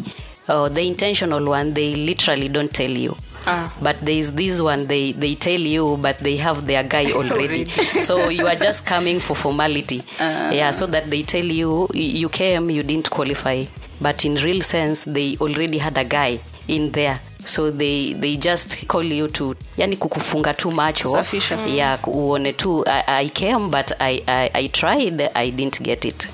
uh, 0.48 0.68
the 0.70 0.82
intentional 0.82 1.46
one 1.46 1.74
they 1.76 1.96
literally 1.96 2.50
don't 2.50 2.74
tell 2.74 2.90
you 2.90 3.16
Ah. 3.48 3.72
but 3.82 3.98
there 4.02 4.16
is 4.18 4.34
this 4.34 4.62
one 4.62 4.88
they 4.88 5.12
they 5.14 5.36
tell 5.36 5.60
you 5.60 5.98
but 5.98 6.18
they 6.20 6.38
have 6.38 6.66
their 6.68 6.84
guy 6.84 7.12
already. 7.16 7.66
So 8.00 8.30
you 8.30 8.48
are 8.48 8.56
just 8.56 8.86
coming 8.86 9.20
for 9.20 9.36
formality. 9.36 10.04
Yeah 10.20 10.72
so 10.72 10.88
that 10.88 11.10
they 11.10 11.24
tell 11.24 11.46
you 11.46 11.88
you 11.94 12.30
came 12.30 12.70
you 12.70 12.84
didn't 12.84 13.10
qualify. 13.10 13.66
But 14.02 14.26
in 14.26 14.36
real 14.36 14.62
sense 14.62 15.06
they 15.06 15.38
already 15.42 15.78
had 15.78 15.98
a 15.98 16.04
guy 16.06 16.40
in 16.68 16.92
there. 16.92 17.20
So 17.46 17.72
they 17.72 18.14
they 18.14 18.38
just 18.38 18.88
call 18.88 19.04
you 19.04 19.28
to 19.30 19.56
yani 19.78 19.96
kukufunga 19.98 20.54
tu 20.54 20.72
macho 20.72 21.10
Kusafisha. 21.10 21.68
yeah 21.68 21.98
uone 22.08 22.54
tu 22.54 22.84
I, 22.88 23.04
i 23.08 23.30
came 23.30 23.70
but 23.70 23.92
I, 24.00 24.22
I 24.28 24.50
i 24.54 24.68
tried 24.68 25.22
i 25.36 25.50
didn't 25.52 25.82
get 25.82 26.06
it. 26.06 26.28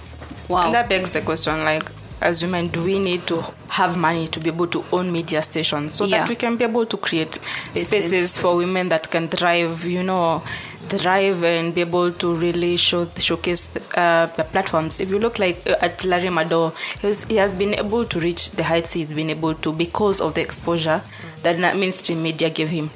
Wow. 0.50 0.66
And 0.66 0.74
that 0.76 0.90
begs 0.90 1.12
the 1.12 1.22
question 1.22 1.64
like, 1.64 1.86
as 2.22 2.42
women, 2.44 2.68
do 2.70 2.84
we 2.84 3.00
need 3.00 3.26
to 3.28 3.44
have 3.70 3.98
money 3.98 4.28
to 4.28 4.40
be 4.40 4.50
able 4.50 4.68
to 4.68 4.84
own 4.92 5.12
media 5.12 5.42
stations 5.42 5.98
so 5.98 6.06
Yeah. 6.06 6.20
that 6.20 6.30
we 6.30 6.36
can 6.36 6.56
be 6.58 6.64
able 6.66 6.86
to 6.86 6.98
create 6.98 7.40
Spaces. 7.60 7.88
spaces, 7.88 8.38
for 8.38 8.56
women 8.56 8.90
that 8.90 9.10
can 9.12 9.28
thrive, 9.28 9.84
you 9.86 10.04
know, 10.04 10.42
thrive 10.88 11.44
and 11.44 11.74
be 11.74 11.82
able 11.82 12.12
to 12.12 12.34
really 12.36 12.78
show 12.78 13.08
showcase 13.18 13.70
uh, 13.98 14.28
the 14.38 14.44
platforms. 14.44 15.02
If 15.02 15.10
you 15.10 15.18
look 15.20 15.40
like 15.40 15.66
uh, 15.68 15.76
at 15.82 16.06
Larry 16.06 16.30
Madowo, 16.30 16.74
he 17.28 17.38
has 17.38 17.56
been 17.56 17.74
able 17.74 18.06
to 18.06 18.20
reach 18.20 18.52
the 18.52 18.64
heights 18.64 18.94
he's 18.94 19.10
been 19.12 19.30
able 19.32 19.56
to 19.56 19.74
because 19.74 20.22
of 20.22 20.36
the 20.36 20.42
exposure 20.42 21.02
that 21.44 21.58
mainstream 21.76 22.22
media 22.22 22.50
gave 22.50 22.70
him. 22.70 22.90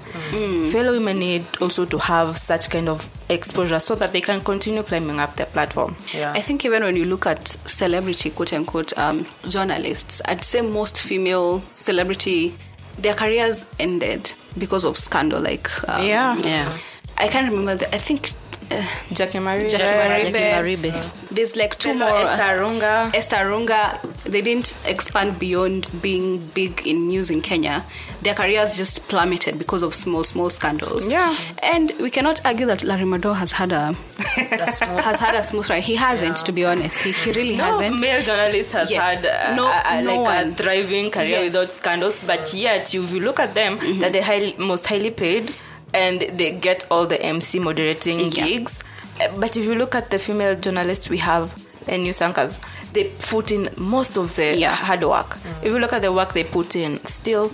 Fellow 0.72 0.92
women 0.94 1.20
need 1.20 1.46
also 1.60 1.86
to 1.86 1.98
have 1.98 2.38
such 2.38 2.70
kind 2.70 2.88
of 2.90 3.08
exposure 3.30 3.80
so 3.80 3.96
that 3.96 4.12
they 4.12 4.22
can 4.22 4.42
continue 4.42 4.84
climbing 4.84 5.20
up 5.20 5.36
their 5.36 5.46
platform. 5.46 5.96
Yeah. 6.14 6.34
I 6.36 6.42
think 6.42 6.66
even 6.66 6.84
when 6.84 6.96
you 6.96 7.06
look 7.06 7.26
at 7.26 7.48
celebrity, 7.48 8.32
quote 8.32 8.54
unquote, 8.54 8.98
um, 8.98 9.26
journalists, 9.48 10.22
I'd 10.26 10.44
say 10.44 10.62
most 10.62 11.00
female 11.02 11.62
celebrity, 11.68 12.56
their 12.98 13.14
careers 13.14 13.72
ended 13.80 14.34
because 14.58 14.84
of 14.84 14.98
scandal. 14.98 15.40
Like, 15.42 15.70
um, 15.88 16.04
Yeah. 16.06 16.36
yeah 16.44 16.72
I 17.18 17.28
can't 17.28 17.50
remember. 17.50 17.76
The, 17.76 17.94
I 17.94 17.98
think 17.98 18.32
uh, 18.72 18.82
Jackie 19.14 19.40
Marie, 19.40 19.68
Jackie 19.70 19.84
Jackie 19.84 20.32
Maribe. 20.34 20.92
Maribe. 20.92 21.30
there's 21.30 21.56
like 21.56 21.78
two 21.80 21.96
Stella 21.96 22.12
more. 22.12 22.20
Esther 22.32 22.44
Arunga. 22.44 23.16
Esther 23.16 23.36
Arunga, 23.38 24.00
they 24.24 24.42
didn't 24.42 24.76
expand 24.86 25.40
beyond 25.40 25.88
being 26.02 26.38
big 26.54 26.86
in 26.86 27.08
news 27.08 27.30
in 27.32 27.42
Kenya. 27.42 27.84
Their 28.22 28.34
careers 28.34 28.78
just 28.78 29.08
plummeted 29.08 29.58
because 29.58 29.82
of 29.82 29.96
small, 29.96 30.24
small 30.26 30.50
scandals. 30.50 31.10
Yeah. 31.10 31.36
And 31.64 31.92
we 32.00 32.10
cannot 32.10 32.42
argue 32.46 32.66
that 32.66 32.84
Larry 32.84 33.04
Madowo 33.06 33.36
has 33.36 33.54
had 33.54 33.72
a 33.72 33.94
has 34.36 35.20
had 35.20 35.36
a 35.36 35.44
smooth 35.44 35.70
ride. 35.70 35.84
He 35.84 35.96
hasn't, 35.96 36.38
to 36.38 36.52
be 36.52 36.66
honest. 36.66 37.02
He, 37.02 37.12
he 37.12 37.32
really 37.32 37.56
No 37.56 37.64
hasn't. 37.66 38.00
male 38.00 38.22
journalist 38.22 38.72
has 38.72 38.92
Yes. 38.92 39.24
had 39.24 39.52
uh, 39.52 39.56
No- 39.56 39.68
a, 39.70 39.82
a, 39.86 40.02
no 40.02 40.22
like 40.22 40.46
one. 40.46 40.52
a 40.52 40.56
thriving 40.56 41.12
career 41.12 41.28
Yes. 41.30 41.44
without 41.54 41.72
scandals, 41.72 42.22
but 42.26 42.54
yet 42.54 42.94
if 42.94 43.12
you 43.14 43.20
look 43.22 43.40
at 43.40 43.54
them, 43.56 43.80
Mm-hmm. 43.80 44.00
that 44.02 44.14
they're 44.14 44.24
highly, 44.24 44.56
most 44.58 44.86
highly 44.88 45.12
paid 45.12 45.56
and 45.94 46.22
they 46.22 46.52
get 46.52 46.86
all 46.90 47.06
the 47.06 47.22
MC 47.22 47.60
moderating 47.60 48.32
Yeah. 48.32 48.46
gigs. 48.46 48.80
Uh, 49.20 49.28
But 49.38 49.58
if 49.58 49.66
you 49.66 49.76
look 49.76 49.96
at 49.96 50.10
the 50.12 50.20
female 50.20 50.56
journalists 50.56 51.10
we 51.10 51.18
have 51.18 51.52
and 51.88 52.04
news 52.04 52.22
anchors, 52.22 52.60
they 52.94 53.06
put 53.06 53.52
in 53.52 53.70
most 53.78 54.18
of 54.18 54.36
the 54.36 54.56
Yeah. 54.56 54.74
hard 54.76 55.04
work. 55.04 55.38
If 55.62 55.72
you 55.72 55.80
look 55.80 55.94
at 55.94 56.02
the 56.02 56.12
work 56.12 56.34
they 56.34 56.44
put 56.44 56.76
in, 56.76 57.00
still 57.06 57.52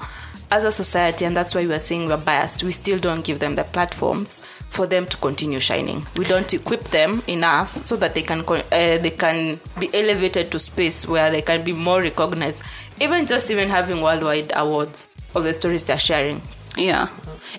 as 0.52 0.64
a 0.64 0.72
society, 0.72 1.26
and 1.26 1.36
that's 1.36 1.56
why 1.56 1.66
we're 1.66 1.80
saying 1.80 2.08
we're 2.08 2.18
biased, 2.18 2.64
we 2.64 2.72
still 2.72 3.00
don't 3.00 3.24
give 3.24 3.40
them 3.40 3.56
the 3.56 3.64
platforms 3.64 4.42
for 4.70 4.86
them 4.86 5.06
to 5.08 5.18
continue 5.18 5.60
shining. 5.60 6.06
We 6.18 6.26
don't 6.26 6.54
equip 6.54 6.84
them 6.90 7.24
enough 7.28 7.84
so 7.86 7.96
that 7.96 8.14
they 8.14 8.22
can 8.22 8.42
uh, 8.48 8.62
they 8.72 9.12
can 9.18 9.60
be 9.80 9.90
elevated 9.94 10.52
to 10.52 10.60
space 10.60 11.08
where 11.08 11.32
they 11.32 11.42
can 11.42 11.64
be 11.64 11.72
more 11.74 12.02
recognized. 12.02 12.62
Even 13.00 13.26
just 13.26 13.50
even 13.50 13.70
having 13.70 14.02
worldwide 14.02 14.52
awards 14.56 15.08
of 15.34 15.44
the 15.44 15.54
stories 15.54 15.86
they're 15.86 15.98
sharing. 15.98 16.42
Yeah, 16.78 17.08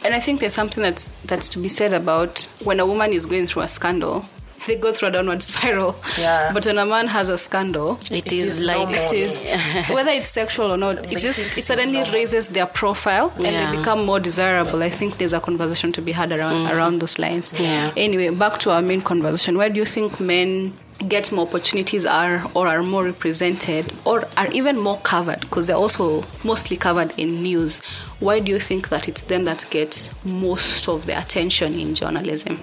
and 0.04 0.14
I 0.14 0.20
think 0.20 0.40
there's 0.40 0.52
something 0.52 0.82
that's 0.82 1.08
that's 1.25 1.49
to 1.50 1.58
be 1.58 1.68
said 1.68 1.92
about 1.92 2.49
when 2.64 2.80
a 2.80 2.87
woman 2.87 3.12
is 3.12 3.25
going 3.26 3.46
through 3.46 3.62
a 3.62 3.68
scandal, 3.68 4.25
they 4.66 4.76
go 4.76 4.92
through 4.92 5.08
a 5.08 5.10
downward 5.12 5.42
spiral. 5.42 5.96
Yeah. 6.18 6.52
But 6.52 6.66
when 6.66 6.78
a 6.78 6.86
man 6.86 7.06
has 7.08 7.28
a 7.28 7.38
scandal, 7.38 7.98
it 8.10 8.32
is, 8.32 8.58
is 8.58 8.62
like 8.64 8.88
more. 8.88 8.96
it 8.96 9.12
is 9.12 9.42
whether 9.90 10.10
it's 10.10 10.30
sexual 10.30 10.72
or 10.72 10.76
not. 10.76 11.10
It 11.12 11.18
just 11.18 11.56
it 11.56 11.62
suddenly 11.62 12.02
raises 12.12 12.48
their 12.50 12.66
profile 12.66 13.32
and 13.36 13.44
Yeah. 13.46 13.70
they 13.70 13.76
become 13.78 14.04
more 14.06 14.20
desirable. 14.20 14.82
I 14.82 14.90
think 14.90 15.18
there's 15.18 15.32
a 15.32 15.40
conversation 15.40 15.92
to 15.92 16.02
be 16.02 16.12
had 16.12 16.32
around 16.32 16.66
around 16.70 17.00
those 17.00 17.18
lines. 17.18 17.52
Yeah. 17.58 17.92
Anyway, 17.96 18.30
back 18.30 18.58
to 18.60 18.70
our 18.70 18.82
main 18.82 19.02
conversation. 19.02 19.56
Why 19.58 19.68
do 19.68 19.78
you 19.80 19.86
think 19.86 20.20
men? 20.20 20.72
get 21.08 21.30
more 21.30 21.46
opportunities 21.46 22.06
are 22.06 22.42
or 22.54 22.66
are 22.66 22.82
more 22.82 23.04
represented 23.04 23.92
or 24.06 24.25
are 24.38 24.46
even 24.52 24.78
more 24.78 24.96
covered 25.00 25.40
because 25.42 25.66
they're 25.66 25.76
also 25.76 26.25
mostly 26.42 26.75
covered 26.75 27.12
in 27.18 27.42
news 27.42 27.82
why 28.18 28.40
do 28.40 28.50
you 28.50 28.58
think 28.58 28.88
that 28.88 29.06
it's 29.06 29.25
them 29.25 29.44
that 29.44 29.66
get 29.68 30.08
most 30.25 30.88
of 30.88 31.04
the 31.04 31.12
attention 31.18 31.75
in 31.78 31.94
journalism 31.94 32.58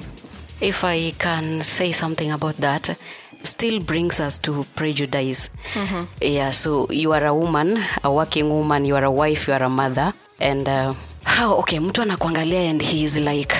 if 0.62 0.84
I 0.84 1.12
can 1.12 1.62
say 1.62 1.92
something 1.92 2.32
about 2.32 2.56
that, 2.58 2.98
still 3.44 3.80
brings 3.80 4.20
us 4.20 4.40
to 4.40 4.66
prejudice. 4.76 5.50
Yeah, 6.22 6.52
so 6.52 6.88
you 6.90 7.12
are 7.14 7.26
a 7.26 7.34
woman, 7.36 7.80
a 8.04 8.12
working 8.12 8.50
woman, 8.50 8.86
you 8.86 8.96
are 8.96 9.04
a 9.04 9.12
wife, 9.12 9.48
you 9.48 9.54
are 9.54 9.64
a 9.64 9.70
mother, 9.70 10.14
and 10.40 10.68
uh, 10.70 10.94
how 11.24 11.54
okay, 11.60 11.80
mtu 11.80 12.02
anakuangalia 12.02 12.70
and 12.70 12.82
he 12.82 13.04
is 13.04 13.18
like 13.18 13.54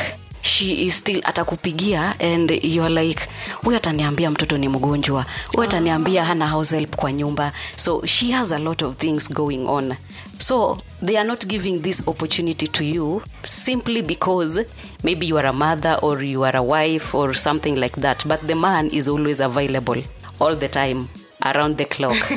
she 0.44 0.86
is 0.86 0.96
still 0.98 1.22
atakupigia 1.24 2.16
and 2.20 2.52
you 2.64 2.84
are 2.84 3.04
like 3.04 3.28
huyu 3.64 3.78
ataniambia 3.78 4.32
mtoto 4.32 4.58
ni 4.58 4.68
mgonjwa. 4.70 5.26
Huyu 5.54 5.64
ataniambia 5.68 6.26
hana 6.26 6.48
house 6.48 6.76
help 6.76 6.96
kwa 6.96 7.14
nyumba. 7.14 7.52
So 7.76 8.06
she 8.06 8.32
has 8.32 8.52
a 8.52 8.58
lot 8.60 8.86
of 8.86 8.98
things 8.98 9.30
going 9.32 9.66
on. 9.68 9.96
So 10.40 10.78
they 11.06 11.18
are 11.18 11.28
not 11.28 11.46
giving 11.46 11.80
this 11.80 12.04
opportunity 12.08 12.68
to 12.68 12.84
you 12.84 13.22
simply 13.44 14.02
because 14.02 14.66
maybe 15.04 15.26
you 15.28 15.38
are 15.38 15.48
a 15.50 15.54
mother 15.54 15.98
or 16.02 16.24
you 16.24 16.44
are 16.46 16.58
a 16.58 16.64
wife 16.64 17.16
or 17.18 17.34
something 17.36 17.76
like 17.76 18.02
that 18.02 18.26
but 18.28 18.48
the 18.48 18.56
man 18.56 18.90
is 18.92 19.08
always 19.10 19.40
available 19.42 20.04
all 20.40 20.56
the 20.56 20.68
time 20.68 21.08
around 21.46 21.78
the 21.78 21.86
clock 21.86 22.16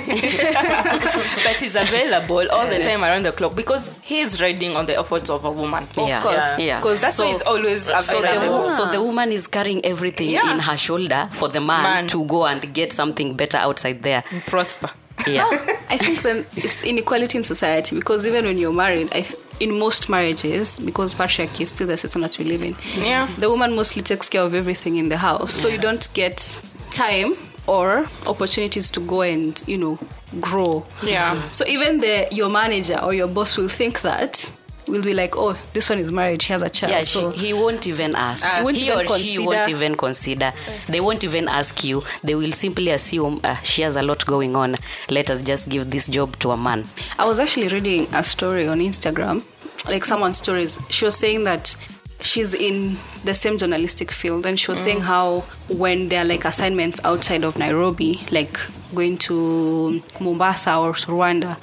but 1.44 1.56
he's 1.60 1.76
available 1.76 2.42
all 2.50 2.66
the 2.68 2.82
time 2.82 3.02
around 3.04 3.25
the 3.25 3.32
clock 3.32 3.54
because 3.54 3.96
he's 4.02 4.40
riding 4.40 4.76
on 4.76 4.86
the 4.86 4.98
efforts 4.98 5.30
of 5.30 5.44
a 5.44 5.50
woman. 5.50 5.84
of 5.96 6.08
Yeah. 6.08 6.22
course 6.22 6.58
Yeah. 6.58 6.78
because 6.80 7.00
That's 7.02 7.18
why 7.18 7.32
he's 7.32 7.42
always 7.42 7.84
so 7.84 8.20
the, 8.20 8.36
available. 8.36 8.72
so 8.72 8.90
the 8.90 9.02
woman 9.02 9.32
is 9.32 9.46
carrying 9.46 9.84
everything 9.84 10.28
Yeah. 10.30 10.52
in 10.52 10.58
her 10.60 10.76
shoulder 10.76 11.28
for 11.32 11.48
the 11.48 11.60
man, 11.60 11.82
Man. 11.82 12.06
to 12.08 12.25
go 12.25 12.46
and 12.46 12.72
get 12.75 12.92
something 12.92 13.34
better 13.34 13.58
outside 13.58 14.02
there 14.02 14.25
And 14.30 14.42
prosper. 14.46 14.90
yeah 15.26 15.48
I 15.88 15.98
think 15.98 16.22
then 16.22 16.44
it's 16.56 16.82
inequality 16.82 17.38
in 17.38 17.44
society 17.44 17.94
because 17.96 18.26
even 18.26 18.44
when 18.44 18.58
you're 18.58 18.72
married, 18.72 19.08
I 19.12 19.20
th- 19.22 19.36
in 19.60 19.78
most 19.78 20.08
marriages, 20.08 20.80
because 20.80 21.14
patriarchy 21.14 21.60
is 21.62 21.68
still 21.70 21.86
the 21.86 21.96
system 21.96 22.22
that 22.22 22.36
we 22.38 22.44
live 22.44 22.62
in, 22.62 22.75
Yeah. 22.96 23.28
the 23.38 23.48
woman 23.48 23.75
mostly 23.76 24.02
takes 24.02 24.28
care 24.28 24.42
of 24.42 24.52
everything 24.52 24.96
in 24.96 25.08
the 25.10 25.16
house, 25.16 25.54
so 25.54 25.68
you 25.68 25.78
don't 25.78 26.08
get 26.12 26.58
time 26.90 27.36
or 27.66 28.06
opportunities 28.26 28.90
to 28.92 29.00
go 29.00 29.23
and 29.23 29.62
you 29.66 29.78
know 29.78 29.99
grow. 30.40 30.87
Yeah. 31.02 31.49
So 31.50 31.64
even 31.66 32.00
the 32.00 32.28
your 32.30 32.49
manager 32.49 32.99
or 33.02 33.14
your 33.14 33.28
boss 33.28 33.56
will 33.56 33.68
think 33.68 34.00
that 34.02 34.50
will 34.88 35.02
be 35.02 35.14
like, 35.14 35.35
oh, 35.37 35.58
this 35.73 35.90
one 35.90 35.99
is 35.99 36.12
married, 36.12 36.40
she 36.40 36.52
has 36.52 36.62
a 36.62 36.70
child, 36.70 36.92
yeah 36.92 37.02
so 37.02 37.32
she, 37.32 37.46
he 37.46 37.52
won't 37.52 37.88
even 37.88 38.14
ask 38.14 38.46
He 38.46 38.62
won't 38.62 38.76
he 38.76 38.87
even 38.87 38.99
or 39.06 39.18
she 39.18 39.38
won't 39.38 39.56
consider- 39.56 39.76
even 39.76 39.96
consider 39.96 40.52
they 40.88 41.00
won't 41.00 41.25
even 41.25 41.49
ask 41.49 41.82
you 41.82 42.04
they 42.23 42.37
will 42.37 42.52
simply 42.52 42.90
assume 42.90 43.40
uh, 43.42 43.56
she 43.62 43.82
has 43.82 43.96
a 43.96 44.02
lot 44.02 44.25
going 44.26 44.54
on 44.54 44.76
let 45.11 45.28
us 45.28 45.42
just 45.42 45.68
give 45.68 45.90
this 45.90 46.06
job 46.06 46.38
to 46.38 46.52
a 46.52 46.56
man 46.56 46.85
I 47.18 47.26
was 47.26 47.40
actually 47.40 47.66
reading 47.66 48.06
a 48.14 48.23
story 48.23 48.68
on 48.68 48.78
Instagram, 48.78 49.44
like 49.90 50.04
someone's 50.04 50.38
stories. 50.38 50.78
She 50.88 51.04
was 51.04 51.16
saying 51.16 51.42
that 51.44 51.75
she's 52.20 52.54
in 52.54 52.96
the 53.25 53.35
same 53.35 53.58
journalistic 53.58 54.11
field, 54.11 54.46
and 54.46 54.58
she 54.58 54.70
was 54.70 54.80
saying 54.80 55.00
how 55.00 55.40
when 55.68 56.08
there 56.08 56.23
are 56.23 56.25
like 56.25 56.44
assignments 56.44 57.00
outside 57.04 57.44
of 57.44 57.58
Nairobi, 57.58 58.20
like 58.30 58.58
going 58.94 59.18
to 59.18 60.02
Mombasa 60.20 60.76
or 60.78 60.92
Rwanda, 60.92 61.56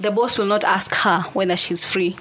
the 0.00 0.10
boss 0.10 0.38
will 0.38 0.46
not 0.46 0.64
ask 0.64 0.94
her 0.96 1.22
whether 1.32 1.56
she's 1.56 1.84
free. 1.84 2.16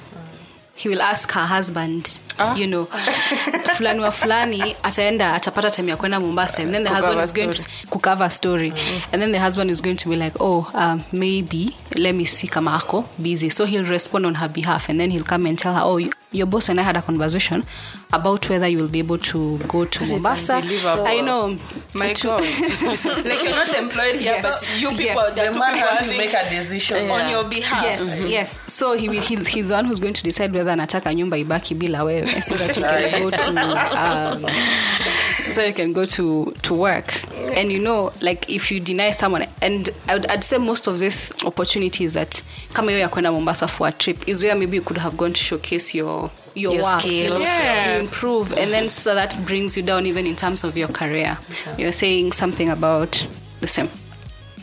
He 0.75 0.87
will 0.87 1.01
ask 1.01 1.29
her 1.33 1.41
husband, 1.45 2.21
you 2.55 2.65
know, 2.65 2.85
fulani 3.75 3.99
wa 3.99 4.11
fulani 4.11 4.61
ataenda 4.81 5.33
atapata 5.33 5.69
time 5.75 5.89
ya 5.89 5.97
kwenda 5.97 6.21
Mombasa, 6.21 6.61
and 6.61 6.73
then 6.73 6.83
the 6.83 6.89
husband 6.89 7.19
is 7.19 7.33
going 7.33 7.51
to 7.51 7.63
kucover 7.87 8.31
story, 8.31 8.71
and 9.11 9.21
then 9.21 9.33
the 9.33 9.39
husband 9.41 9.69
is 9.71 9.81
going 9.81 9.97
to 9.97 10.07
be 10.07 10.15
like, 10.15 10.33
oh, 10.39 10.69
um, 10.73 11.03
maybe 11.11 11.75
let 11.97 12.15
me 12.15 12.23
see 12.23 12.47
kama 12.47 12.71
ako 12.77 13.03
busy. 13.21 13.49
So 13.49 13.65
he'll 13.65 13.83
respond 13.83 14.25
on 14.25 14.35
her 14.35 14.47
behalf 14.47 14.87
and 14.87 14.99
then 15.01 15.09
he'll 15.11 15.23
come 15.25 15.45
and 15.47 15.59
tell 15.59 15.73
her 15.73 15.81
oh 15.83 15.97
you, 15.97 16.13
your 16.31 16.45
boss 16.47 16.69
and 16.69 16.79
i 16.79 16.83
had 16.83 16.95
a 16.97 17.01
conversation 17.01 17.63
about 18.13 18.47
whether 18.49 18.67
you 18.67 18.77
will 18.77 18.87
be 18.87 18.99
able 18.99 19.17
to 19.17 19.57
go 19.67 19.85
to 19.85 20.03
is 20.03 20.09
mombasa 20.09 20.61
i 21.07 21.21
know 21.21 21.57
My 21.93 22.13
to- 22.13 22.27
God. 22.27 22.41
like 23.25 23.43
you're 23.43 23.51
not 23.51 23.73
employed 23.75 24.15
here, 24.15 24.33
Yes. 24.37 24.43
but 24.43 24.81
you 24.81 24.89
people, 24.89 25.03
Yes. 25.05 25.35
the 25.35 25.51
The 25.51 25.59
man 25.59 25.75
has 25.75 26.07
to 26.07 26.17
make 26.17 26.33
a 26.33 26.49
decision. 26.49 27.09
on 27.09 27.29
your 27.31 27.43
behalf. 27.49 27.83
yes 27.83 28.19
yes 28.29 28.59
so 28.67 28.93
he, 28.93 29.09
will- 29.09 29.21
he's, 29.21 29.47
he's 29.47 29.67
the 29.69 29.73
one 29.75 29.85
who's 29.85 29.99
going 29.99 30.13
to 30.13 30.23
decide 30.23 30.53
whether 30.53 30.71
anataka 30.71 31.13
nyumba 31.13 31.37
ibaki 31.37 31.75
bila 31.75 32.03
wewe 32.03 32.41
so 32.41 32.55
that 32.57 32.77
you 32.77 32.83
can 32.83 33.21
go 33.23 33.31
to 33.31 33.43
um, 33.97 34.45
so 35.53 35.63
you 35.65 35.73
can 35.73 35.93
go 35.93 36.05
to 36.05 36.53
to 36.61 36.73
work 36.75 37.13
and 37.57 37.71
you 37.71 37.79
know 37.79 38.11
like 38.21 38.47
if 38.49 38.71
you 38.71 38.79
deny 38.79 39.11
someone 39.11 39.45
and 39.61 39.89
I 40.07 40.13
would, 40.13 40.27
i'd 40.27 40.43
say 40.43 40.57
most 40.59 40.87
of 40.87 40.99
these 40.99 41.33
opportunities 41.45 42.13
that 42.13 42.43
kama 42.73 42.91
hiyo 42.91 42.99
ya 43.01 43.09
kwenda 43.09 43.31
mombasa 43.31 43.67
for 43.67 43.87
a 43.87 43.91
trip 43.91 44.27
is 44.27 44.43
where 44.43 44.55
maybe 44.55 44.77
you 44.77 44.83
could 44.83 44.99
have 45.01 45.15
gone 45.17 45.33
to 45.33 45.39
showcase 45.41 45.97
your 45.97 46.18
your, 46.59 46.73
Your 46.73 46.83
work, 46.83 46.99
skills. 47.01 47.41
Yeah. 47.41 47.93
you 47.95 47.99
improve 48.01 48.51
and 48.53 48.71
then 48.71 48.89
so 48.89 49.15
that 49.15 49.31
brings 49.45 49.75
you 49.77 49.83
down 49.83 50.05
even 50.05 50.25
in 50.27 50.35
terms 50.35 50.63
of 50.63 50.75
your 50.77 50.89
career 50.89 51.37
you're 51.77 51.91
saying 51.93 52.33
something 52.33 52.69
about 52.69 53.25
the 53.61 53.67
same 53.67 53.89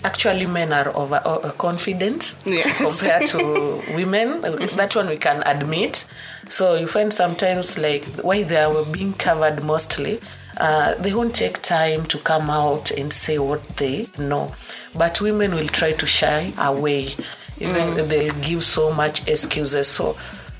Actually, 0.05 0.47
men 0.47 0.73
are 0.73 0.95
over 0.97 1.21
uh, 1.25 1.51
confident 1.59 2.37
Yes. 2.45 2.79
compared 2.87 3.27
to 3.29 3.83
women. 3.97 4.41
That 4.77 4.95
one 4.95 5.09
we 5.09 5.17
can 5.17 5.43
admit. 5.47 6.07
So 6.49 6.75
you 6.77 6.87
find 6.87 7.13
sometimes 7.13 7.77
like 7.77 8.05
why 8.23 8.45
they 8.45 8.59
are 8.59 8.85
being 8.85 9.15
covered 9.15 9.65
mostly. 9.65 10.21
Uh, 10.59 10.95
they 11.03 11.13
won't 11.13 11.35
take 11.35 11.61
time 11.63 12.05
to 12.07 12.19
come 12.19 12.51
out 12.51 12.93
and 12.93 13.13
say 13.13 13.39
what 13.39 13.63
they 13.79 14.07
know, 14.17 14.53
but 14.95 15.21
women 15.21 15.55
will 15.57 15.67
try 15.69 15.91
to 15.93 16.07
shy 16.07 16.53
away. 16.59 17.15
Even 17.59 18.09
they'll 18.09 18.33
give 18.43 18.63
so 18.63 18.93
much 18.95 19.27
excuses. 19.29 19.89
So 19.89 20.17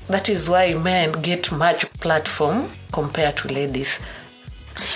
that 0.09 0.29
is 0.29 0.49
why 0.49 0.73
men 0.73 1.11
get 1.21 1.51
much 1.51 1.91
platform 1.93 2.69
compared 2.91 3.37
to 3.37 3.47
ladies. 3.47 3.99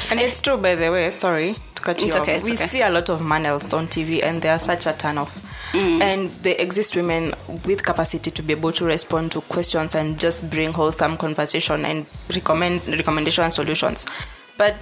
And 0.10 0.20
it's 0.20 0.40
true, 0.42 0.58
by 0.58 0.76
the 0.76 0.92
way. 0.92 1.10
Sorry 1.12 1.56
to 1.76 1.82
cut 1.84 2.02
you 2.02 2.08
It's 2.08 2.16
off. 2.16 2.22
okay, 2.24 2.40
we 2.44 2.54
okay. 2.54 2.68
see 2.68 2.82
a 2.82 2.90
lot 2.90 3.10
of 3.10 3.20
manels 3.22 3.76
on 3.76 3.88
TV, 3.88 4.24
and 4.24 4.42
they 4.42 4.50
are 4.50 4.60
such 4.60 4.86
a 4.86 4.94
turn 4.94 5.18
off. 5.18 5.48
Mm. 5.74 6.02
And 6.02 6.32
they 6.44 6.58
exist 6.58 6.96
women 6.96 7.34
with 7.66 7.84
capacity 7.84 8.30
to 8.30 8.44
be 8.44 8.54
able 8.54 8.72
to 8.74 8.86
respond 8.86 9.32
to 9.32 9.42
questions 9.42 9.96
and 9.96 10.20
just 10.20 10.50
bring 10.50 10.74
wholesome 10.74 11.18
conversation 11.18 11.86
and 11.86 12.06
recommend 12.36 12.86
recommendation 12.88 13.50
solutions. 13.52 14.06
But 14.58 14.76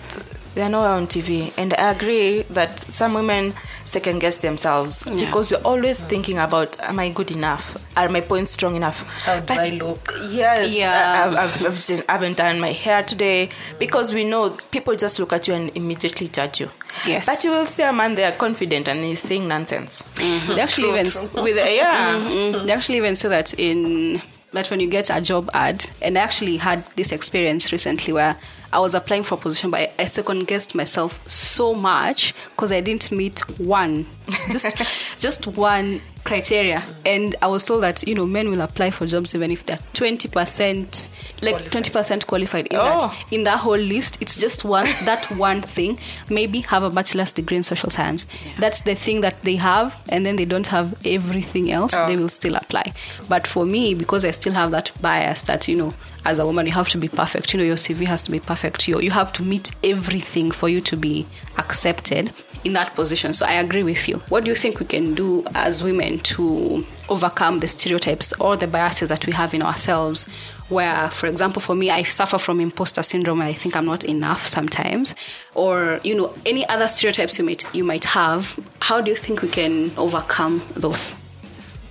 they 0.55 0.61
are 0.63 0.69
nowhere 0.69 0.89
on 0.89 1.07
TV, 1.07 1.53
and 1.57 1.73
I 1.75 1.91
agree 1.91 2.41
that 2.49 2.79
some 2.79 3.13
women 3.13 3.53
second 3.85 4.19
guess 4.19 4.37
themselves 4.37 5.03
because 5.03 5.51
we're 5.51 5.57
always 5.63 6.03
thinking 6.03 6.37
about: 6.39 6.79
Am 6.81 6.99
I 6.99 7.09
good 7.09 7.31
enough? 7.31 7.77
Are 7.95 8.09
my 8.09 8.21
points 8.21 8.51
strong 8.51 8.75
enough? 8.75 9.01
How 9.25 9.39
do 9.39 9.45
But- 9.45 9.57
I 9.59 9.69
look? 9.71 10.13
Yes, 10.29 10.73
Yeah. 10.73 11.25
I, 11.25 11.27
I've, 11.27 11.35
I've, 11.61 11.65
I've 11.65 11.83
seen, 11.83 12.01
I 12.07 12.13
haven't 12.13 12.37
done 12.37 12.59
my 12.59 12.71
hair 12.71 13.03
today 13.03 13.49
because 13.77 14.13
we 14.13 14.23
know 14.23 14.51
people 14.71 14.95
just 14.95 15.19
look 15.19 15.33
at 15.33 15.47
you 15.47 15.53
and 15.53 15.71
immediately 15.75 16.27
judge 16.29 16.61
you. 16.61 16.69
Yes. 17.05 17.25
But 17.25 17.43
you 17.43 17.51
will 17.51 17.65
see 17.65 17.83
a 17.83 17.91
man 17.93 18.15
there 18.15 18.31
confident 18.31 18.87
and 18.87 19.03
he's 19.03 19.19
saying 19.21 19.47
nonsense. 19.47 20.01
they 20.15 20.59
actually 20.61 20.89
even 20.89 21.05
With 21.43 21.57
a, 21.57 21.75
yeah. 21.75 22.19
Mm, 22.19 22.65
they 22.65 22.71
actually 22.73 22.97
even 22.97 23.15
say 23.15 23.29
that 23.29 23.53
in 23.55 24.21
that 24.53 24.69
when 24.69 24.79
you 24.79 24.87
get 24.87 25.09
a 25.09 25.21
job 25.21 25.49
ad, 25.53 25.89
and 26.01 26.17
I 26.17 26.21
actually 26.21 26.57
had 26.57 26.85
this 26.95 27.11
experience 27.11 27.71
recently 27.71 28.13
where 28.13 28.37
I 28.71 28.79
was 28.79 28.93
applying 28.93 29.23
for 29.23 29.35
a 29.35 29.37
position, 29.37 29.71
but 29.71 29.79
I, 29.79 29.91
I 29.99 30.05
second 30.05 30.47
guessed 30.47 30.75
myself 30.75 31.27
so 31.27 31.73
much 31.73 32.33
because 32.51 32.71
I 32.71 32.81
didn't 32.81 33.11
meet 33.11 33.39
one, 33.59 34.05
just 34.51 34.75
just 35.19 35.47
one 35.47 36.01
criteria, 36.29 36.81
and 37.05 37.35
I 37.41 37.47
was 37.47 37.63
told 37.63 37.83
that 37.83 38.07
you 38.07 38.15
know 38.15 38.25
men 38.25 38.49
will 38.49 38.61
apply 38.61 38.91
for 38.91 39.05
jobs 39.05 39.35
even 39.35 39.51
if 39.51 39.65
they're 39.65 39.79
twenty 39.93 40.27
percent, 40.29 41.09
like 41.41 41.69
twenty 41.71 41.91
percent 41.91 42.25
qualified 42.27 42.67
in 42.67 42.77
Oh. 42.77 42.83
that 42.83 43.25
in 43.31 43.43
that 43.43 43.59
whole 43.59 43.77
list. 43.77 44.17
It's 44.21 44.39
just 44.39 44.63
one 44.63 44.85
that 45.05 45.25
one 45.37 45.61
thing. 45.61 45.99
Maybe 46.29 46.61
have 46.61 46.83
a 46.83 46.89
bachelor's 46.89 47.33
degree 47.33 47.57
in 47.57 47.63
social 47.63 47.89
science. 47.89 48.27
That's 48.59 48.81
the 48.81 48.95
thing 48.95 49.21
that 49.21 49.43
they 49.43 49.55
have, 49.57 49.95
and 50.09 50.25
then 50.25 50.35
they 50.37 50.45
don't 50.45 50.67
have 50.67 50.95
everything 51.05 51.71
else. 51.71 51.93
Oh. 51.93 52.07
They 52.07 52.15
will 52.15 52.29
still 52.29 52.55
apply. 52.55 52.93
But 53.27 53.47
for 53.47 53.65
me, 53.65 53.93
because 53.95 54.23
I 54.25 54.31
still 54.31 54.53
have 54.53 54.71
that 54.71 54.91
bias 55.01 55.43
that 55.43 55.67
you 55.67 55.75
know, 55.75 55.93
as 56.25 56.39
a 56.39 56.45
woman, 56.45 56.65
you 56.65 56.73
have 56.73 56.89
to 56.89 56.97
be 56.97 57.07
perfect. 57.07 57.53
You 57.53 57.59
know, 57.59 57.65
your 57.65 57.75
CV 57.75 58.05
has 58.05 58.21
to 58.23 58.31
be 58.31 58.39
perfect. 58.39 58.87
You 58.87 58.99
you 59.01 59.11
have 59.11 59.31
to 59.33 59.43
meet 59.43 59.71
everything 59.83 60.51
for 60.51 60.69
you 60.69 60.81
to 60.81 60.97
be 60.97 61.25
accepted 61.57 62.33
in 62.63 62.73
that 62.73 62.93
position. 62.93 63.33
So 63.33 63.45
I 63.45 63.53
agree 63.53 63.83
with 63.83 64.07
you. 64.07 64.17
What 64.29 64.43
do 64.43 64.49
you 64.49 64.55
think 64.55 64.79
we 64.79 64.85
can 64.85 65.15
do 65.15 65.45
as 65.55 65.83
women 65.83 66.19
to 66.19 66.85
overcome 67.07 67.59
the 67.59 67.67
stereotypes 67.67 68.33
or 68.33 68.57
the 68.57 68.67
biases 68.67 69.09
that 69.09 69.25
we 69.25 69.33
have 69.33 69.53
in 69.53 69.61
ourselves? 69.61 70.25
Where, 70.67 71.09
for 71.09 71.27
example, 71.27 71.61
for 71.61 71.75
me, 71.75 71.89
I 71.89 72.03
suffer 72.03 72.37
from 72.37 72.59
imposter 72.59 73.01
syndrome 73.01 73.39
and 73.41 73.49
I 73.49 73.53
think 73.53 73.75
I'm 73.75 73.85
not 73.85 74.03
enough 74.03 74.45
sometimes, 74.45 75.15
or 75.55 75.99
you 76.03 76.15
know, 76.15 76.33
any 76.45 76.67
other 76.67 76.87
stereotypes 76.87 77.39
you 77.39 77.45
might 77.45 77.65
you 77.73 77.83
might 77.83 78.03
have. 78.05 78.59
How 78.81 79.01
do 79.01 79.09
you 79.09 79.17
think 79.17 79.41
we 79.41 79.47
can 79.47 79.91
overcome 79.97 80.61
those? 80.75 81.15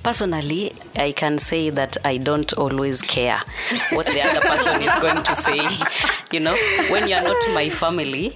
Personally, 0.08 0.72
I 0.96 1.12
can 1.12 1.38
say 1.38 1.68
that 1.68 1.98
I 2.02 2.16
don't 2.16 2.50
always 2.54 3.02
care 3.02 3.42
what 3.92 4.06
the 4.06 4.22
other 4.22 4.40
person 4.40 4.80
is 4.80 4.94
going 5.02 5.22
to 5.22 5.34
say. 5.34 5.60
You 6.32 6.40
know, 6.40 6.56
when 6.90 7.06
you're 7.08 7.20
not 7.20 7.36
my 7.52 7.68
family, 7.68 8.30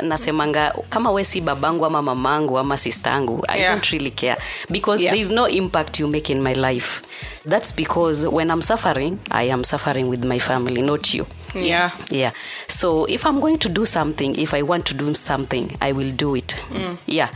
nasemanga 0.00 0.72
kama 0.88 1.12
we 1.12 1.22
si 1.24 1.42
babangu 1.42 1.84
ama 1.86 2.00
mamangu 2.02 2.58
ama 2.58 2.76
sistangu 2.78 3.44
i 3.50 3.58
Yeah. 3.58 3.72
don't 3.74 3.92
really 3.92 4.10
care. 4.10 4.36
Because 4.70 5.02
Yeah. 5.02 5.10
there 5.12 5.20
is 5.20 5.30
no 5.30 5.44
impact 5.46 6.00
you 6.00 6.08
make 6.08 6.30
in 6.30 6.40
my 6.42 6.54
life. 6.54 7.02
That's 7.44 7.72
because 7.72 8.26
when 8.26 8.50
i'm 8.50 8.62
suffering 8.62 9.18
i 9.30 9.42
am 9.50 9.62
suffering 9.64 10.08
with 10.08 10.24
my 10.24 10.38
family 10.38 10.80
not 10.80 11.12
you. 11.14 11.26
Yeah. 11.54 11.90
yeah. 12.10 12.32
So 12.68 13.04
if 13.04 13.26
i'm 13.26 13.40
going 13.40 13.58
to 13.58 13.68
do 13.68 13.84
something 13.84 14.38
if 14.40 14.54
i 14.54 14.62
want 14.62 14.86
to 14.86 14.94
do 14.94 15.12
something 15.14 15.76
i 15.82 15.92
will 15.92 16.12
do 16.12 16.34
it. 16.34 16.56
Mm. 16.72 16.96
Yeah. 17.06 17.28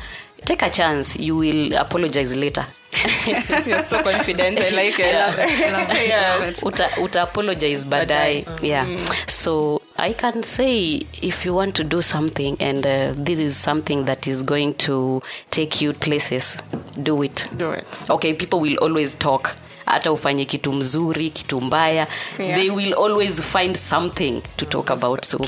Take 0.46 0.62
a 0.62 0.70
chance. 0.70 1.16
You 1.16 1.36
will 1.36 1.74
apologize 1.76 2.34
later 2.36 2.66
You're 3.66 3.82
so 3.82 4.02
confident. 4.02 4.58
I 4.58 4.70
like 4.70 4.98
it. 4.98 5.14
Yes. 6.04 6.62
uta, 6.62 6.88
uta 7.00 7.22
apologize 7.22 7.84
badai. 7.84 8.44
Yeah. 8.62 8.86
So 9.26 9.82
i 9.96 10.12
can 10.12 10.42
say 10.42 11.02
if 11.22 11.44
you 11.44 11.54
want 11.54 11.74
to 11.76 11.84
do 11.84 12.02
something 12.02 12.56
and 12.60 12.84
uh, 12.84 13.12
this 13.16 13.38
is 13.38 13.56
something 13.56 14.04
that 14.06 14.26
is 14.26 14.42
going 14.42 14.74
to 14.74 15.22
take 15.50 15.80
you 15.80 15.92
places 15.92 16.56
do 17.02 17.22
it. 17.22 17.46
Do 17.56 17.70
it. 17.70 17.86
okay 18.10 18.34
people 18.34 18.60
will 18.60 18.76
always 18.78 19.14
talk 19.14 19.56
hata 19.86 20.12
ufanye 20.12 20.44
kitu 20.44 20.72
mzuri 20.72 21.30
kitu 21.30 21.60
mbaya 21.60 22.06
Yeah. 22.38 22.58
they 22.60 22.70
will 22.70 22.94
always 22.94 23.42
find 23.42 23.76
something 23.76 24.42
to 24.56 24.66
talk 24.66 24.90
about 24.90 25.24
so 25.24 25.38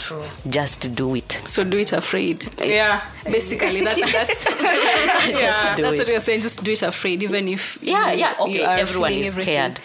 just 0.46 0.88
do 0.88 1.16
it 1.16 1.40
So 1.44 1.64
do 1.64 1.78
it 1.78 1.92
afraid. 1.92 2.44
Yeah. 2.66 3.00
Basically, 3.30 3.80
that's 3.84 4.12
that's 4.12 4.40
yeah. 5.28 5.76
that's 5.76 5.94
it. 5.94 5.98
what 5.98 6.08
you're 6.08 6.20
saying. 6.20 6.42
Just 6.42 6.62
do 6.64 6.70
it 6.72 6.82
afraid, 6.82 7.22
even 7.22 7.48
if 7.48 7.78
yeah 7.82 8.12
you- 8.12 8.18
yeah 8.18 8.46
you 8.46 8.64
are 8.64 8.80
everyone 8.80 9.12
is 9.12 9.26
everything. 9.26 9.42
scared 9.42 9.80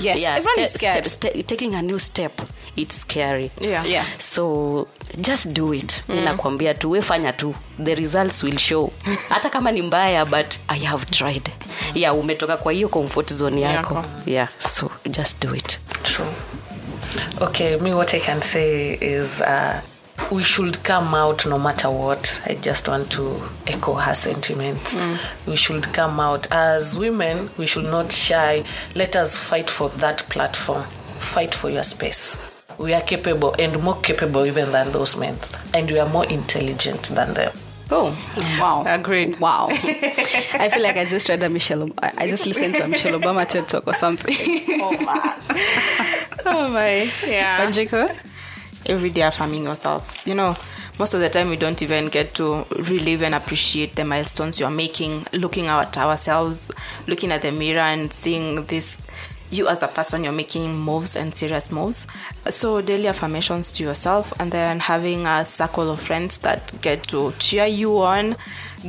Yes, 0.00 0.18
yeah 0.18 0.36
everyone 0.36 0.64
is 0.64 0.72
scared. 0.74 1.04
ste- 1.06 1.28
ste- 1.28 1.46
taking 1.46 1.74
a 1.74 1.82
new 1.82 1.98
step 1.98 2.32
it's 2.76 3.00
scary 3.00 3.50
Yeah. 3.60 3.84
Yeah. 3.86 4.06
so 4.18 4.88
just 5.20 5.48
do 5.52 5.74
it 5.74 6.02
mm. 6.08 6.24
nakwambia 6.24 6.74
tu 6.74 6.90
wefanya 6.90 7.32
tu 7.32 7.54
the 7.84 7.94
results 7.94 8.42
will 8.42 8.58
show 8.58 8.90
hata 9.28 9.50
kama 9.50 9.72
ni 9.72 9.82
mbaya 9.82 10.24
but 10.24 10.46
i 10.68 10.78
have 10.84 11.06
tried 11.06 11.50
yeah 11.94 12.18
umetoka 12.18 12.56
kwa 12.56 12.72
hiyo 12.72 12.88
comfort 12.88 13.32
zone 13.32 13.60
yako 13.60 13.89
Yeah 14.26 14.48
so 14.60 14.90
just 15.10 15.40
do 15.40 15.54
it 15.54 15.78
True. 16.02 16.26
Okay, 17.40 17.76
me 17.78 17.94
what 17.94 18.14
I 18.14 18.18
can 18.18 18.42
say 18.42 18.92
is 19.00 19.40
uh, 19.40 19.80
we 20.30 20.42
should 20.42 20.82
come 20.84 21.14
out 21.14 21.46
no 21.46 21.58
matter 21.58 21.90
what. 21.90 22.40
I 22.46 22.54
just 22.54 22.88
want 22.88 23.10
to 23.12 23.40
echo 23.66 23.94
her 23.94 24.14
sentiments. 24.14 24.96
We 25.46 25.56
should 25.56 25.92
come 25.92 26.20
out 26.20 26.46
as 26.50 26.98
women. 26.98 27.50
We 27.58 27.66
should 27.66 27.84
not 27.86 28.12
shy. 28.12 28.64
Let 28.94 29.16
us 29.16 29.36
fight 29.36 29.68
for 29.70 29.88
that 29.90 30.18
platform. 30.28 30.84
Fight 31.18 31.54
for 31.54 31.70
your 31.70 31.82
space. 31.82 32.38
We 32.78 32.94
are 32.94 33.02
capable 33.02 33.54
and 33.58 33.82
more 33.82 34.00
capable 34.00 34.46
even 34.46 34.72
than 34.72 34.92
those 34.92 35.16
men, 35.16 35.36
and 35.74 35.90
we 35.90 35.98
are 35.98 36.08
more 36.08 36.24
intelligent 36.26 37.04
than 37.10 37.34
them. 37.34 37.52
Oh. 37.92 38.16
Wow. 38.58 38.84
Agreed. 38.86 39.38
Wow. 39.40 39.68
I 39.70 40.70
feel 40.72 40.82
like 40.82 40.96
I 40.96 41.04
just 41.04 41.28
read 41.28 41.42
a 41.42 41.48
Michelle. 41.48 41.88
I 41.98 42.28
just 42.28 42.46
listened 42.46 42.74
to 42.76 42.84
a 42.84 42.88
Michelle 42.88 43.18
Obama 43.18 43.46
TED 43.46 43.66
talk 43.68 43.86
or 43.86 43.94
something. 43.94 44.36
Oh, 44.82 44.96
oh 46.46 46.68
my. 46.68 47.10
Yeah. 47.26 47.66
Wanjiku? 47.66 48.16
every 48.86 49.10
day 49.10 49.22
affirming 49.22 49.64
yourself. 49.64 50.26
You 50.26 50.34
know, 50.34 50.56
most 50.98 51.14
of 51.14 51.20
the 51.20 51.28
time 51.28 51.48
we 51.48 51.56
don't 51.56 51.80
even 51.82 52.08
get 52.08 52.34
to 52.34 52.64
relive 52.70 53.22
and 53.22 53.34
appreciate 53.34 53.96
the 53.96 54.04
milestones 54.04 54.60
you're 54.60 54.70
making, 54.70 55.26
looking 55.32 55.66
at 55.66 55.96
ourselves, 55.96 56.70
looking 57.06 57.32
at 57.32 57.42
the 57.42 57.52
mirror 57.52 57.80
and 57.80 58.12
seeing 58.12 58.64
this 58.66 58.96
you 59.50 59.68
as 59.68 59.82
a 59.82 59.88
person 59.88 60.22
you're 60.24 60.32
making 60.32 60.76
moves 60.78 61.16
and 61.16 61.34
serious 61.34 61.70
moves. 61.72 62.06
So 62.48 62.80
daily 62.80 63.08
affirmations 63.08 63.72
to 63.72 63.82
yourself 63.82 64.32
and 64.38 64.52
then 64.52 64.80
having 64.80 65.26
a 65.26 65.44
circle 65.44 65.90
of 65.90 66.00
friends 66.00 66.38
that 66.38 66.80
get 66.80 67.02
to 67.08 67.32
cheer 67.38 67.66
you 67.66 67.98
on, 68.00 68.36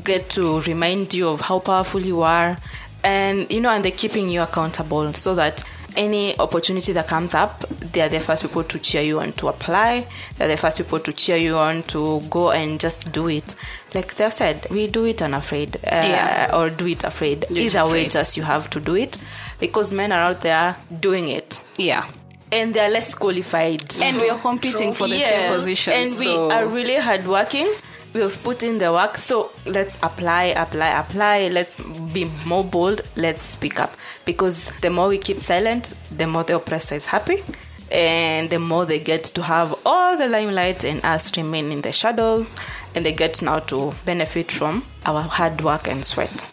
get 0.03 0.29
to 0.31 0.61
remind 0.61 1.13
you 1.13 1.29
of 1.29 1.41
how 1.41 1.59
powerful 1.59 2.01
you 2.01 2.21
are 2.21 2.57
and 3.03 3.49
you 3.51 3.59
know 3.59 3.71
and 3.71 3.83
they're 3.83 3.91
keeping 3.91 4.29
you 4.29 4.41
accountable 4.41 5.11
so 5.13 5.33
that 5.33 5.63
any 5.97 6.37
opportunity 6.39 6.93
that 6.93 7.05
comes 7.07 7.33
up 7.33 7.65
they're 7.91 8.07
the 8.07 8.19
first 8.21 8.43
people 8.43 8.63
to 8.63 8.79
cheer 8.79 9.01
you 9.01 9.19
on 9.19 9.33
to 9.33 9.49
apply. 9.49 10.07
They're 10.37 10.47
the 10.47 10.55
first 10.55 10.77
people 10.77 10.99
to 10.99 11.11
cheer 11.11 11.35
you 11.35 11.57
on 11.57 11.83
to 11.83 12.21
go 12.29 12.51
and 12.51 12.79
just 12.79 13.11
do 13.11 13.27
it. 13.27 13.53
Like 13.93 14.15
they've 14.15 14.31
said 14.31 14.67
we 14.71 14.87
do 14.87 15.03
it 15.03 15.21
unafraid 15.21 15.75
uh, 15.77 15.79
Yeah. 15.91 16.51
or 16.53 16.69
do 16.69 16.87
it 16.87 17.03
afraid. 17.03 17.41
Do 17.49 17.55
it 17.57 17.59
either 17.75 17.85
way 17.87 18.07
just 18.07 18.37
you 18.37 18.43
have 18.43 18.69
to 18.69 18.79
do 18.79 18.95
it 18.95 19.17
because 19.61 19.93
men 19.93 20.11
are 20.11 20.23
out 20.23 20.41
there 20.41 20.75
doing 20.99 21.29
it 21.29 21.61
Yeah. 21.77 22.03
and 22.51 22.73
they're 22.73 22.89
less 22.91 23.15
qualified 23.15 23.81
And 24.01 24.17
we 24.19 24.29
are 24.29 24.39
competing 24.39 24.91
for 24.93 25.07
the 25.07 25.19
same 25.21 25.53
position. 25.55 25.93
And 25.93 26.09
so- 26.09 26.47
we 26.49 26.53
are 26.53 26.65
really 26.67 26.97
hardworking. 26.97 27.69
We've 28.13 28.37
put 28.43 28.61
in 28.61 28.77
the 28.77 28.91
work. 28.91 29.17
So 29.17 29.51
let's 29.65 29.95
apply, 30.03 30.47
apply, 30.57 30.89
apply. 30.99 31.47
Let's 31.47 31.77
be 32.11 32.25
more 32.45 32.65
bold. 32.65 32.99
Let's 33.15 33.41
speak 33.43 33.79
up. 33.79 33.95
Because 34.25 34.73
the 34.81 34.89
more 34.89 35.07
we 35.07 35.17
keep 35.17 35.39
silent, 35.41 35.93
the 36.17 36.27
more 36.27 36.43
the 36.43 36.57
oppressor 36.57 36.95
is 36.95 37.05
happy. 37.05 37.41
And 37.89 38.49
the 38.49 38.59
more 38.59 38.85
they 38.85 38.99
get 38.99 39.23
to 39.35 39.43
have 39.43 39.73
all 39.85 40.17
the 40.17 40.27
limelight 40.27 40.83
and 40.83 40.99
us 41.05 41.37
remain 41.37 41.71
in 41.71 41.81
the 41.83 41.93
shadows. 41.93 42.53
And 42.95 43.05
they 43.05 43.13
get 43.13 43.41
now 43.41 43.59
to 43.59 43.93
benefit 44.05 44.51
from 44.51 44.83
our 45.05 45.21
hard 45.21 45.61
work 45.61 45.87
and 45.87 46.03
sweat. 46.03 46.50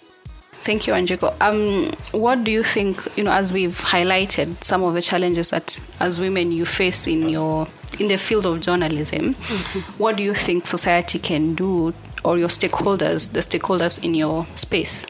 Thank 0.69 0.87
you, 0.87 0.93
Wanjiku. 0.93 1.35
Um, 1.41 1.91
what 2.13 2.45
do 2.45 2.53
you 2.53 2.63
think, 2.63 3.01
you 3.17 3.25
know, 3.25 3.33
as 3.33 3.55
we've 3.55 3.79
highlighted 3.79 4.63
some 4.63 4.83
of 4.83 4.93
the 4.93 5.01
challenges 5.01 5.49
that 5.49 5.81
as 5.99 6.21
women 6.21 6.53
you 6.53 6.67
face 6.67 7.07
in 7.07 7.31
your 7.31 7.67
in 7.99 8.09
the 8.09 8.19
field 8.19 8.45
of 8.45 8.61
journalism, 8.61 9.33
what 9.97 10.19
do 10.19 10.23
you 10.23 10.35
think 10.35 10.67
society 10.67 11.19
can 11.19 11.55
do 11.55 11.95
or 12.23 12.37
your 12.37 12.49
stakeholders, 12.49 13.33
the 13.33 13.41
stakeholders 13.41 14.05
in 14.05 14.13
your 14.13 14.47
space, 14.57 15.07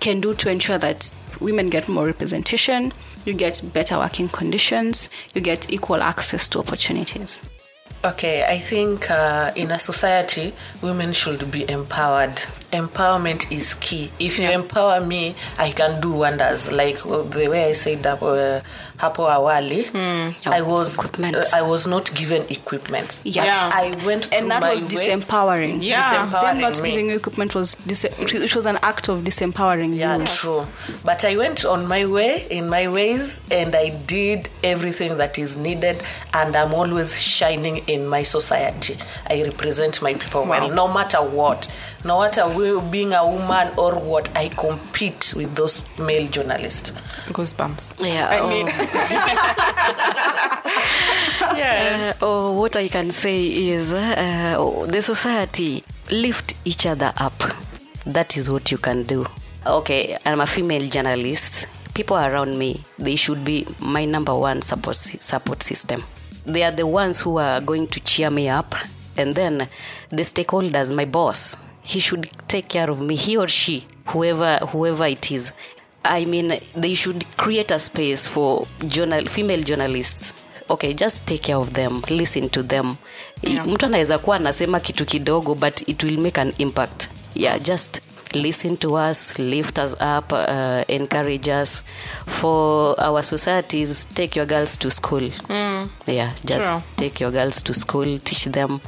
can 0.00 0.22
do 0.22 0.32
to 0.32 0.48
ensure 0.48 0.78
that 0.78 1.12
women 1.40 1.68
get 1.68 1.90
more 1.90 2.06
representation, 2.06 2.90
you 3.26 3.34
get 3.34 3.60
better 3.74 3.98
working 3.98 4.30
conditions, 4.30 5.10
you 5.34 5.42
get 5.42 5.70
equal 5.70 6.02
access 6.02 6.48
to 6.48 6.58
opportunities? 6.58 7.42
Okay, 8.02 8.46
I 8.48 8.58
think 8.58 9.10
uh, 9.10 9.52
in 9.56 9.72
a 9.72 9.78
society, 9.78 10.54
women 10.80 11.12
should 11.12 11.50
be 11.50 11.68
empowered. 11.70 12.40
Empowerment 12.72 13.52
is 13.52 13.74
key. 13.74 14.10
If 14.18 14.38
you 14.38 14.48
empower 14.50 15.04
me, 15.04 15.34
I 15.58 15.72
can 15.72 16.00
do 16.00 16.10
wonders. 16.12 16.72
Like 16.72 17.04
uh, 17.04 17.20
the 17.22 17.48
way 17.48 17.68
I 17.68 17.74
said 17.74 18.06
uh, 18.06 18.16
hapo 18.96 19.28
awali, 19.28 19.90
I 20.46 20.62
was 20.62 20.94
equipment. 20.94 21.36
uh, 21.36 21.42
I 21.54 21.60
was 21.60 21.86
not 21.86 22.14
given 22.14 22.46
equipment. 22.48 23.20
Yeah. 23.24 23.44
Yeah. 23.44 23.70
I 23.74 24.02
went 24.06 24.32
and 24.32 24.50
that 24.50 24.62
was 24.62 24.84
disempowering. 24.86 25.82
Yeah. 25.82 26.30
them 26.30 26.60
not 26.60 26.80
me. 26.82 26.90
giving 26.90 27.10
you 27.10 27.16
equipment 27.16 27.54
was 27.54 27.74
dis- 27.86 28.04
it 28.04 28.54
was 28.54 28.64
an 28.64 28.78
act 28.82 29.08
of 29.10 29.20
disempowering 29.20 29.94
Yeah, 29.94 30.16
you. 30.16 30.24
true. 30.24 30.66
But 31.04 31.26
I 31.26 31.36
went 31.36 31.66
on 31.66 31.86
my 31.86 32.06
way, 32.06 32.46
in 32.48 32.70
my 32.70 32.88
ways, 32.88 33.38
and 33.50 33.74
I 33.74 33.90
did 34.06 34.48
everything 34.64 35.18
that 35.18 35.38
is 35.38 35.58
needed, 35.58 36.02
and 36.32 36.56
I'm 36.56 36.72
always 36.72 37.20
shining 37.20 37.78
in 37.86 38.06
my 38.06 38.22
society. 38.22 38.96
I 39.28 39.42
represent 39.42 40.00
my 40.00 40.14
people 40.14 40.46
well, 40.46 40.70
no 40.70 40.88
matter 40.88 41.18
what. 41.18 41.68
No 42.04 42.20
matter 42.20 42.48
we- 42.48 42.61
being 42.90 43.12
a 43.12 43.26
woman 43.26 43.72
or 43.78 43.98
what, 43.98 44.34
I 44.36 44.48
compete 44.48 45.34
with 45.36 45.54
those 45.54 45.84
male 45.98 46.28
journalists. 46.28 46.92
Goosebumps. 47.28 47.94
Yeah. 48.04 48.28
I 48.30 48.38
oh. 48.40 48.48
mean, 48.48 48.66
yes. 51.56 52.16
Uh, 52.16 52.18
oh, 52.26 52.60
what 52.60 52.76
I 52.76 52.88
can 52.88 53.10
say 53.10 53.46
is 53.46 53.92
uh, 53.92 54.54
oh, 54.58 54.86
the 54.86 55.02
society 55.02 55.84
lift 56.10 56.54
each 56.64 56.86
other 56.86 57.12
up. 57.16 57.42
That 58.06 58.36
is 58.36 58.50
what 58.50 58.70
you 58.70 58.78
can 58.78 59.04
do. 59.04 59.26
Okay, 59.66 60.18
I'm 60.26 60.40
a 60.40 60.46
female 60.46 60.88
journalist. 60.88 61.68
People 61.94 62.16
around 62.16 62.58
me, 62.58 62.82
they 62.98 63.16
should 63.16 63.44
be 63.44 63.66
my 63.80 64.04
number 64.04 64.34
one 64.34 64.62
support 64.62 64.96
support 64.96 65.62
system. 65.62 66.02
They 66.44 66.64
are 66.64 66.72
the 66.72 66.86
ones 66.86 67.20
who 67.20 67.38
are 67.38 67.60
going 67.60 67.86
to 67.88 68.00
cheer 68.00 68.30
me 68.30 68.48
up, 68.48 68.74
and 69.16 69.34
then 69.34 69.68
the 70.10 70.22
stakeholders, 70.22 70.94
my 70.94 71.04
boss, 71.04 71.56
he 71.82 72.00
should 72.00 72.30
take 72.48 72.68
care 72.68 72.90
of 72.90 73.00
me. 73.00 73.16
He 73.16 73.36
or 73.36 73.48
she, 73.48 73.86
whoever 74.06 74.58
whoever 74.72 75.06
it 75.06 75.30
is. 75.30 75.52
I 76.04 76.24
mean, 76.24 76.60
they 76.74 76.94
should 76.94 77.24
create 77.36 77.70
a 77.70 77.78
space 77.78 78.26
for 78.28 78.66
journal, 78.88 79.26
female 79.28 79.62
journalists 79.62 80.34
okay 80.70 80.94
just 80.94 81.26
take 81.26 81.42
care 81.42 81.56
of 81.56 81.72
them 81.74 82.02
listen 82.08 82.48
to 82.48 82.62
them 82.62 82.96
yeah. 83.42 83.66
mtu 83.66 83.86
anaweza 83.86 84.18
kuwa 84.18 84.36
anasema 84.36 84.80
kitu 84.80 85.04
kidogo 85.06 85.54
but 85.54 85.88
it 85.88 86.02
will 86.02 86.18
make 86.18 86.40
an 86.40 86.52
impact 86.58 87.08
yeah 87.34 87.60
just 87.60 88.00
listen 88.34 88.76
to 88.76 88.92
us 89.10 89.38
lift 89.38 89.78
us 89.78 89.92
up 89.92 90.32
uh, 90.32 90.38
encourage 90.88 91.50
us 91.62 91.84
for 92.26 92.94
our 93.04 93.22
societies 93.24 94.08
take 94.14 94.38
your 94.38 94.48
girls 94.48 94.78
to 94.78 94.90
school 94.90 95.30
mm. 95.48 95.88
yeah 96.06 96.32
just 96.44 96.68
True. 96.68 96.82
take 96.96 97.24
your 97.24 97.32
girls 97.32 97.62
to 97.62 97.74
school 97.74 98.18
teach 98.18 98.44
them 98.44 98.80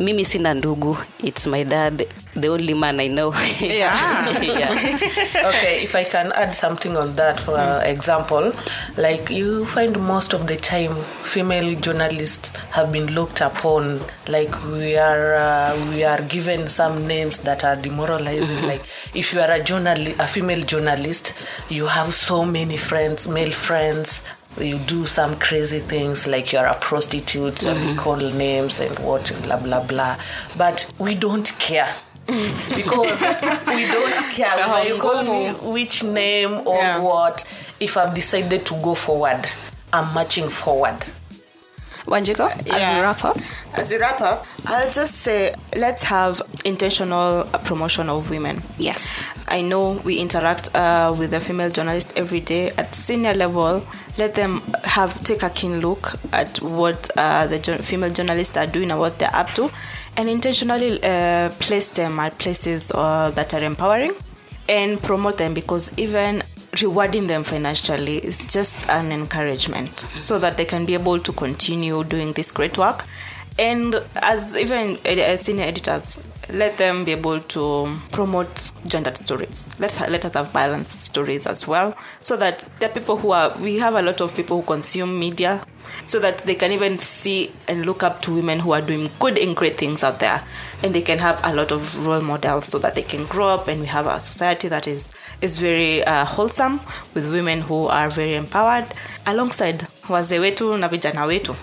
mimi 0.00 0.24
sina 0.24 0.54
ndugu 0.54 0.96
it's 1.22 1.46
my 1.46 1.64
dad 1.64 2.08
the 2.40 2.48
only 2.48 2.74
man 2.74 3.00
i 3.00 3.08
know 3.08 3.34
Yeah. 3.60 4.30
yeah. 4.60 5.48
okay, 5.48 5.82
if 5.82 5.94
I 5.94 6.04
can 6.04 6.32
add 6.32 6.54
something 6.54 6.96
on 6.96 7.16
that, 7.16 7.40
for 7.40 7.56
uh, 7.56 7.80
example, 7.84 8.52
like 8.96 9.30
you 9.30 9.66
find 9.66 9.98
most 10.00 10.32
of 10.32 10.46
the 10.46 10.56
time 10.56 10.94
female 11.22 11.74
journalists 11.80 12.50
have 12.70 12.92
been 12.92 13.06
looked 13.14 13.40
upon 13.40 14.00
like 14.28 14.52
we 14.64 14.96
are 14.96 15.34
uh, 15.34 15.72
we 15.90 16.04
are 16.04 16.22
given 16.22 16.68
some 16.68 17.06
names 17.06 17.38
that 17.38 17.64
are 17.64 17.76
demoralizing. 17.76 18.62
like 18.66 18.82
if 19.14 19.34
you 19.34 19.40
are 19.40 19.50
a 19.50 19.62
journalist, 19.62 20.16
a 20.18 20.26
female 20.26 20.62
journalist, 20.62 21.34
you 21.68 21.86
have 21.86 22.14
so 22.14 22.44
many 22.44 22.76
friends, 22.76 23.28
male 23.28 23.52
friends. 23.52 24.22
You 24.58 24.78
do 24.78 25.06
some 25.06 25.36
crazy 25.38 25.78
things 25.78 26.26
like 26.26 26.52
you're 26.52 26.66
a 26.66 26.74
prostitute 26.74 27.64
and 27.64 27.78
we 27.78 27.86
mm-hmm. 27.92 27.98
call 27.98 28.16
names 28.16 28.80
and 28.80 28.98
what 28.98 29.30
and 29.30 29.42
blah 29.44 29.58
blah 29.58 29.84
blah. 29.84 30.16
But 30.56 30.90
we 30.98 31.14
don't 31.14 31.50
care 31.58 31.92
because 32.26 33.20
we 33.66 33.86
don't 33.86 34.32
care 34.32 34.48
uh-huh. 34.48 34.72
whether 34.72 34.88
you 34.88 35.00
call 35.00 35.22
me 35.22 35.50
which 35.72 36.02
name 36.04 36.66
or 36.66 36.76
Yeah. 36.76 36.98
what. 37.00 37.44
If 37.78 37.96
I've 37.96 38.12
decided 38.14 38.66
to 38.66 38.74
go 38.82 38.94
forward, 38.94 39.46
I'm 39.92 40.12
marching 40.12 40.50
forward. 40.50 40.98
Wanjiku, 42.06 42.48
as 42.50 42.64
we 42.64 42.70
Yeah. 42.70 43.00
wrap 43.00 43.24
up. 43.24 43.38
As 43.74 43.90
we 43.90 43.98
wrap 43.98 44.20
up, 44.20 44.46
I'll 44.66 44.90
just 44.90 45.14
say 45.22 45.54
let's 45.76 46.02
have 46.04 46.42
intentional 46.64 47.44
promotion 47.64 48.08
of 48.08 48.30
women. 48.30 48.62
Yes. 48.78 49.22
I 49.48 49.62
know 49.62 50.00
we 50.04 50.18
interact 50.18 50.74
uh, 50.74 51.14
with 51.18 51.30
the 51.30 51.40
female 51.40 51.70
journalists 51.70 52.12
every 52.16 52.40
day 52.40 52.70
at 52.78 52.94
senior 52.94 53.34
level. 53.34 53.82
Let 54.18 54.34
them 54.34 54.62
have 54.84 55.22
take 55.24 55.42
a 55.42 55.50
keen 55.50 55.80
look 55.80 56.14
at 56.32 56.60
what 56.62 57.10
uh, 57.16 57.46
the 57.46 57.58
jo- 57.58 57.78
female 57.78 58.10
journalists 58.10 58.56
are 58.56 58.66
doing 58.66 58.90
and 58.90 59.00
what 59.00 59.18
they're 59.18 59.34
up 59.34 59.50
to, 59.54 59.70
and 60.16 60.28
intentionally 60.28 61.02
uh, 61.02 61.50
place 61.58 61.88
them 61.90 62.18
at 62.18 62.36
places 62.38 62.90
uh, 62.94 63.30
that 63.34 63.54
are 63.54 63.62
empowering 63.64 64.12
and 64.68 65.02
promote 65.02 65.36
them 65.38 65.52
because 65.54 65.90
even 65.96 66.42
rewarding 66.82 67.26
them 67.26 67.44
financially 67.44 68.18
is 68.18 68.46
just 68.46 68.88
an 68.88 69.12
encouragement 69.12 70.06
so 70.18 70.38
that 70.38 70.56
they 70.56 70.64
can 70.64 70.86
be 70.86 70.94
able 70.94 71.18
to 71.18 71.32
continue 71.32 72.04
doing 72.04 72.32
this 72.32 72.50
great 72.52 72.78
work. 72.78 73.04
And 73.58 74.02
as 74.16 74.56
even 74.56 74.98
as 75.04 75.18
uh, 75.18 75.36
senior 75.36 75.64
editors 75.64 76.18
let 76.52 76.76
them 76.78 77.04
be 77.04 77.12
able 77.12 77.40
to 77.40 77.96
promote 78.10 78.72
gendered 78.86 79.16
stories. 79.16 79.66
Let's 79.78 80.00
let 80.00 80.24
us 80.24 80.34
have 80.34 80.52
balanced 80.52 81.00
stories 81.00 81.46
as 81.46 81.66
well 81.66 81.96
so 82.20 82.36
that 82.36 82.68
the 82.80 82.88
people 82.88 83.16
who 83.16 83.32
are 83.32 83.56
we 83.58 83.78
have 83.78 83.94
a 83.94 84.02
lot 84.02 84.20
of 84.20 84.34
people 84.34 84.60
who 84.60 84.66
consume 84.66 85.18
media 85.18 85.64
so 86.06 86.18
that 86.20 86.38
they 86.38 86.54
can 86.54 86.72
even 86.72 86.98
see 86.98 87.52
and 87.68 87.84
look 87.84 88.02
up 88.02 88.22
to 88.22 88.34
women 88.34 88.60
who 88.60 88.72
are 88.72 88.80
doing 88.80 89.10
good 89.18 89.38
and 89.38 89.56
great 89.56 89.76
things 89.76 90.04
out 90.04 90.20
there. 90.20 90.42
And 90.82 90.94
they 90.94 91.02
can 91.02 91.18
have 91.18 91.40
a 91.42 91.54
lot 91.54 91.72
of 91.72 92.06
role 92.06 92.20
models 92.20 92.66
so 92.66 92.78
that 92.78 92.94
they 92.94 93.02
can 93.02 93.26
grow 93.26 93.48
up 93.48 93.68
and 93.68 93.80
we 93.80 93.86
have 93.86 94.06
a 94.06 94.20
society 94.20 94.68
that 94.68 94.86
is 94.86 95.10
is 95.40 95.58
very 95.60 96.02
uh, 96.04 96.24
wholesome 96.24 96.80
with 97.14 97.30
women 97.32 97.60
who 97.60 97.86
are 97.88 98.10
very 98.10 98.34
empowered 98.34 98.86
alongside 99.26 99.86
wazee 100.08 100.38
wetu 100.38 100.76
na 100.78 100.88
vijana 100.88 101.24
wetu 101.24 101.56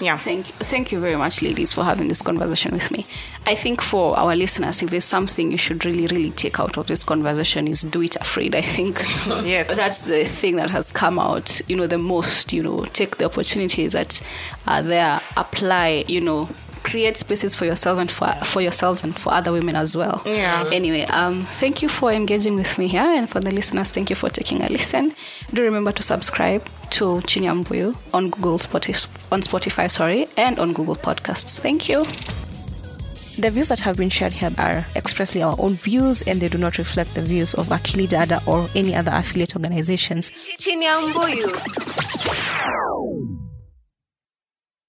yeah 0.00 0.18
Thank 0.18 0.48
you. 0.48 0.54
Thank 0.64 0.92
you 0.92 1.00
very 1.00 1.16
much, 1.16 1.40
ladies, 1.42 1.72
for 1.72 1.84
having 1.84 2.08
this 2.08 2.22
conversation 2.22 2.72
with 2.74 2.90
me. 2.90 3.06
I 3.46 3.54
think 3.54 3.80
for 3.82 4.18
our 4.18 4.34
listeners, 4.34 4.82
if 4.82 4.90
there's 4.90 5.04
something 5.04 5.52
you 5.52 5.58
should 5.58 5.84
really, 5.84 6.06
really 6.08 6.30
take 6.32 6.58
out 6.58 6.76
of 6.78 6.86
this 6.86 7.04
conversation 7.04 7.68
is 7.68 7.82
do 7.82 8.02
it 8.02 8.16
afraid. 8.16 8.54
I 8.56 8.60
think 8.62 8.98
Yes. 9.44 9.68
that's 9.68 10.00
the 10.00 10.24
thing 10.24 10.56
that 10.56 10.70
has 10.70 10.90
come 10.90 11.18
out, 11.20 11.60
you 11.68 11.76
know, 11.76 11.86
the 11.86 11.98
most, 11.98 12.52
you 12.52 12.62
know, 12.62 12.86
take 12.86 13.18
the 13.18 13.26
opportunities 13.26 13.92
that 13.92 14.20
are 14.66 14.82
there, 14.82 15.20
apply, 15.36 16.04
you 16.08 16.20
know, 16.20 16.48
create 16.84 17.16
spaces 17.16 17.54
for 17.54 17.64
yourself 17.64 17.98
and 17.98 18.10
for, 18.10 18.26
for 18.44 18.60
yourselves 18.60 19.02
and 19.02 19.16
for 19.18 19.32
other 19.32 19.50
women 19.50 19.74
as 19.74 19.96
well. 19.96 20.22
Yeah. 20.24 20.68
Anyway, 20.72 21.02
um, 21.06 21.44
thank 21.46 21.82
you 21.82 21.88
for 21.88 22.12
engaging 22.12 22.54
with 22.54 22.78
me 22.78 22.86
here, 22.86 23.02
and 23.02 23.28
for 23.28 23.40
the 23.40 23.50
listeners, 23.50 23.90
thank 23.90 24.10
you 24.10 24.16
for 24.16 24.28
taking 24.30 24.62
a 24.62 24.68
listen. 24.68 25.12
Do 25.52 25.62
remember 25.62 25.90
to 25.92 26.02
subscribe 26.02 26.62
to 26.90 27.20
Chini 27.22 27.46
ya 27.46 27.54
Mbuyu 27.54 27.96
on 28.12 28.30
Google 28.30 28.58
Spotify, 28.58 29.08
on 29.32 29.40
Spotify, 29.40 29.90
sorry, 29.90 30.28
and 30.36 30.58
on 30.58 30.72
Google 30.72 30.96
Podcasts. 30.96 31.58
Thank 31.58 31.88
you. 31.88 32.04
The 33.36 33.50
views 33.50 33.68
that 33.70 33.80
have 33.80 33.96
been 33.96 34.10
shared 34.10 34.32
here 34.32 34.52
are 34.58 34.86
expressly 34.94 35.42
our 35.42 35.56
own 35.58 35.74
views 35.74 36.22
and 36.22 36.40
they 36.40 36.48
do 36.48 36.56
not 36.56 36.78
reflect 36.78 37.14
the 37.16 37.22
views 37.22 37.52
of 37.54 37.66
Akili 37.68 38.08
Dada 38.08 38.40
or 38.46 38.70
any 38.76 38.94
other 38.94 39.10
affiliate 39.12 39.56
organizations. 39.56 40.30
Chini 40.58 40.84
ya 40.84 41.00
mbuyu. 41.00 41.48